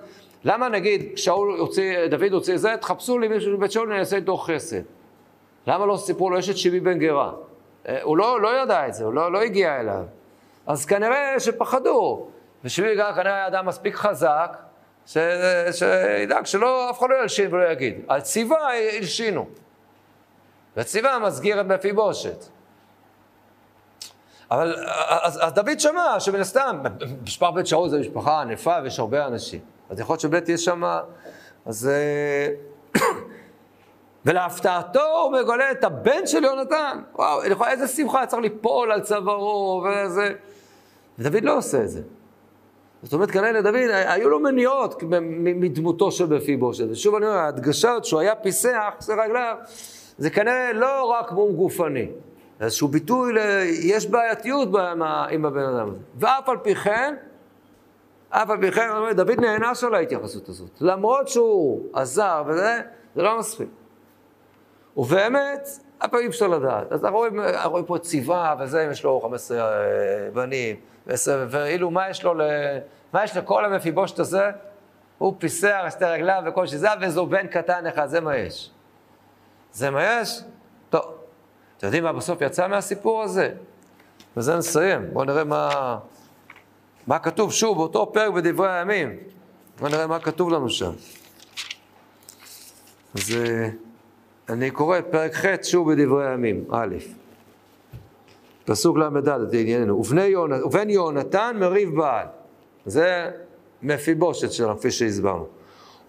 [0.44, 4.36] למה נגיד, שאול הוציא, דוד הוציא זה, תחפשו לי מישהו בבית שאול, אני אעשה איתו
[4.36, 4.82] חסד.
[5.66, 7.32] למה לא סיפרו לו, יש את שיבי בן גרה?
[7.88, 10.04] אה, הוא לא, לא ידע את זה, הוא לא, לא הגיע אליו.
[10.66, 12.28] אז כנראה שפחדו.
[12.64, 14.56] ושיבי בן גרה כנראה היה אדם מספיק חזק,
[15.06, 15.18] ש...
[15.72, 17.94] שידאג שלא, אף אחד לא ילשין ולא יגיד.
[18.08, 18.58] על ציווה
[18.98, 19.46] הלשינו.
[20.76, 22.44] וציווה מסגיר את מפיבושת.
[24.50, 26.82] אבל אז, אז דוד שמע שמן הסתם,
[27.22, 29.60] משפחת בית שאול זה משפחה ענפה ויש הרבה אנשים.
[29.90, 30.82] אז יכול להיות שבאמת יש שם,
[31.66, 31.90] אז...
[34.26, 36.98] ולהפתעתו הוא מגלה את הבן של יונתן.
[37.14, 40.32] וואו, איזה שמחה צריך ליפול על צווארו וזה.
[41.18, 42.02] ודוד לא עושה את זה.
[43.02, 45.02] זאת אומרת, כנראה לדוד היו לו מניעות
[45.36, 46.84] מדמותו של מפיבושת.
[46.90, 49.56] ושוב אני אומר, ההדגשות שהוא היה פיסח, זה רגליו,
[50.18, 52.08] זה כנראה לא רק מום גופני.
[52.60, 53.38] איזשהו ביטוי, ל...
[53.82, 54.68] יש בעייתיות
[55.30, 55.98] עם הבן אדם הזה.
[56.16, 57.14] ואף על פי כן,
[58.30, 60.70] אף על פי כן, דוד נענש על ההתייחסות הזאת.
[60.80, 62.80] למרות שהוא עזר וזה,
[63.14, 63.68] זה לא מספיק.
[64.96, 65.68] ובאמת,
[65.98, 66.92] פעם אי אפשר לדעת.
[66.92, 70.76] אז אנחנו רואים, רואים פה ציווה וזה, אם יש לו 15 אה, בנים,
[71.26, 72.42] ואילו מה יש לו, ל...
[73.12, 74.50] מה יש לכל המפיבושת הזה?
[75.18, 78.70] הוא פיסח שתי רגליו וכל שזה, וזו בן קטן אחד, זה מה יש.
[79.72, 80.40] זה מה יש?
[80.90, 81.02] טוב.
[81.78, 83.54] אתם יודעים מה בסוף יצא מהסיפור הזה?
[84.36, 85.10] וזה נסיים.
[85.12, 85.98] בואו נראה מה,
[87.06, 89.16] מה כתוב שוב באותו פרק בדברי הימים.
[89.78, 90.92] בואו נראה מה כתוב לנו שם.
[93.14, 93.36] אז
[94.52, 96.94] אני קורא את פרק ח' שוב בדברי הימים, א',
[98.64, 99.98] פסוק ל"ד, את ענייננו.
[99.98, 102.26] ובני יונתן, ובן יונתן מריב בעל.
[102.86, 103.30] זה
[103.82, 105.46] מפיבושת שלנו, כפי שהסברנו.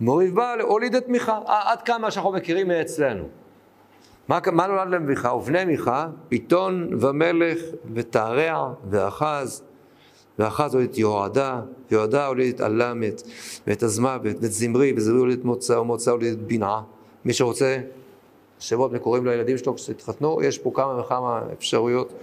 [0.01, 3.27] מריב בעל הוליד את מיכה, עד כמה שאנחנו מכירים מאצלנו.
[4.27, 5.33] מה, מה נולד למיכה?
[5.33, 7.59] ובני מיכה, פיתון ומלך
[7.93, 9.63] ותרע ואחז,
[10.39, 13.21] ואחז הוליד את יהועדה, יהועדה הוליד את אלמת
[13.67, 16.81] ואת הזמבת ואת זמרי, וזמרי הוליד את מוצא, ומוצא הוליד את בנעה.
[17.25, 17.77] מי שרוצה
[18.64, 22.14] שמות מקוראים לילדים שלו כשהתחתנו, יש פה כמה וכמה אפשרויות.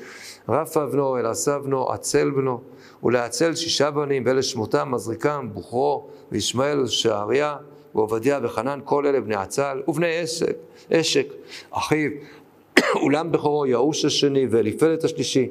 [0.48, 2.60] רפה בנו, אלעשה בנו, עצל בנו,
[3.02, 7.56] ולעצל שישה בנים, ואלה שמותם, מזריקם, בוכרו, וישמעאל ושעריה,
[7.94, 10.56] ועובדיה וחנן, כל אלה בני עצל, ובני אשק,
[10.92, 11.26] אשק,
[11.70, 12.10] אחיו,
[13.02, 15.48] אולם בכורו יאוש השני, ואליפלת השלישי.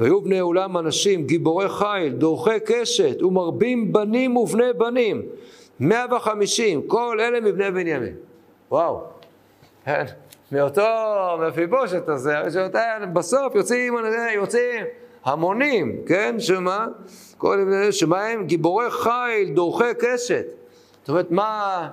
[0.00, 5.22] והיו בני אולם אנשים, גיבורי חיל, דורכי קשת, ומרבים בנים ובני בנים.
[5.80, 8.14] מאה וחמישים, כל אלה מבני בנימין.
[8.70, 9.00] וואו,
[9.84, 10.04] כן,
[10.54, 12.34] מאותו מפיבושת הזה,
[13.12, 13.94] בסוף יוצאים,
[14.34, 14.84] יוצאים
[15.24, 16.86] המונים, כן, שמה?
[17.90, 18.46] שמה הם?
[18.46, 20.46] גיבורי חיל, דורכי קשת.
[21.00, 21.88] זאת אומרת, מה,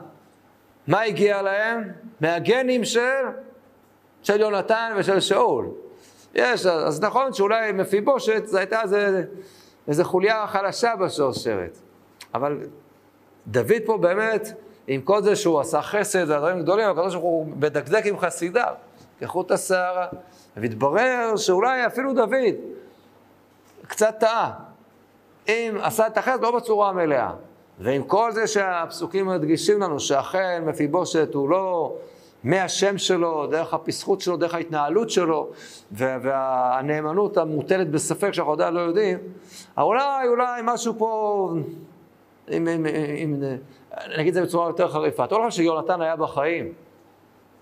[0.87, 1.83] מה הגיע להם?
[2.21, 3.25] מהגנים של,
[4.23, 5.65] של יונתן ושל שאול.
[6.35, 9.23] יש, אז נכון שאולי מפיבושת, זו הייתה איזה,
[9.87, 11.77] איזה חוליה חלשה בשרשרת.
[12.33, 12.57] אבל
[13.47, 14.53] דוד פה באמת,
[14.87, 18.73] עם כל זה שהוא עשה חסד ודברים גדולים, הקדוש ברוך הוא מדקדק עם חסידיו,
[19.19, 20.07] כחוט השערה.
[20.57, 22.55] והתברר שאולי אפילו דוד
[23.87, 24.51] קצת טעה.
[25.47, 27.31] אם עשה את החסד לא בצורה המלאה.
[27.79, 31.95] ועם כל זה שהפסוקים מדגישים לנו שאכן מפיבושת הוא לא
[32.43, 35.49] מהשם שלו, דרך הפסחות שלו, דרך ההתנהלות שלו,
[35.91, 39.17] והנאמנות המוטלת בספק שאנחנו עדיין לא יודעים,
[39.77, 41.53] אולי, אולי משהו פה,
[42.51, 42.67] אם,
[43.23, 43.43] אם,
[44.17, 46.73] נגיד את זה בצורה יותר חריפה, אתה לא תאר לך שיונתן היה בחיים,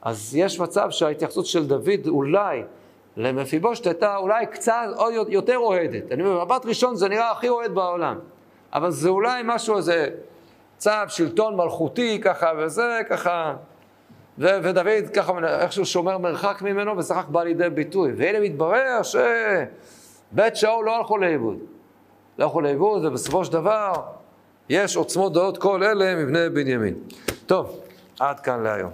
[0.02, 2.64] אז יש מצב שההתייחסות של דוד אולי
[3.18, 6.12] למפיבושת הייתה אולי קצת עוד יותר אוהדת.
[6.12, 8.20] אני אומר, במבט ראשון זה נראה הכי אוהד בעולם,
[8.74, 10.10] אבל זה אולי משהו, איזה
[10.78, 13.56] צו, שלטון מלכותי, ככה וזה, ככה.
[14.40, 18.14] ו- ודוד ככה איכשהו שומר מרחק ממנו, וסך כך בא לידי ביטוי.
[18.18, 21.58] והנה מתברר שבית שאול לא הלכו לאיבוד.
[22.38, 23.94] לא הלכו לאיבוד, ובסופו של דבר
[24.70, 26.94] יש עוצמות דעות כל אלה מבני בנימין.
[27.46, 27.80] טוב,
[28.20, 28.92] עד כאן להיום.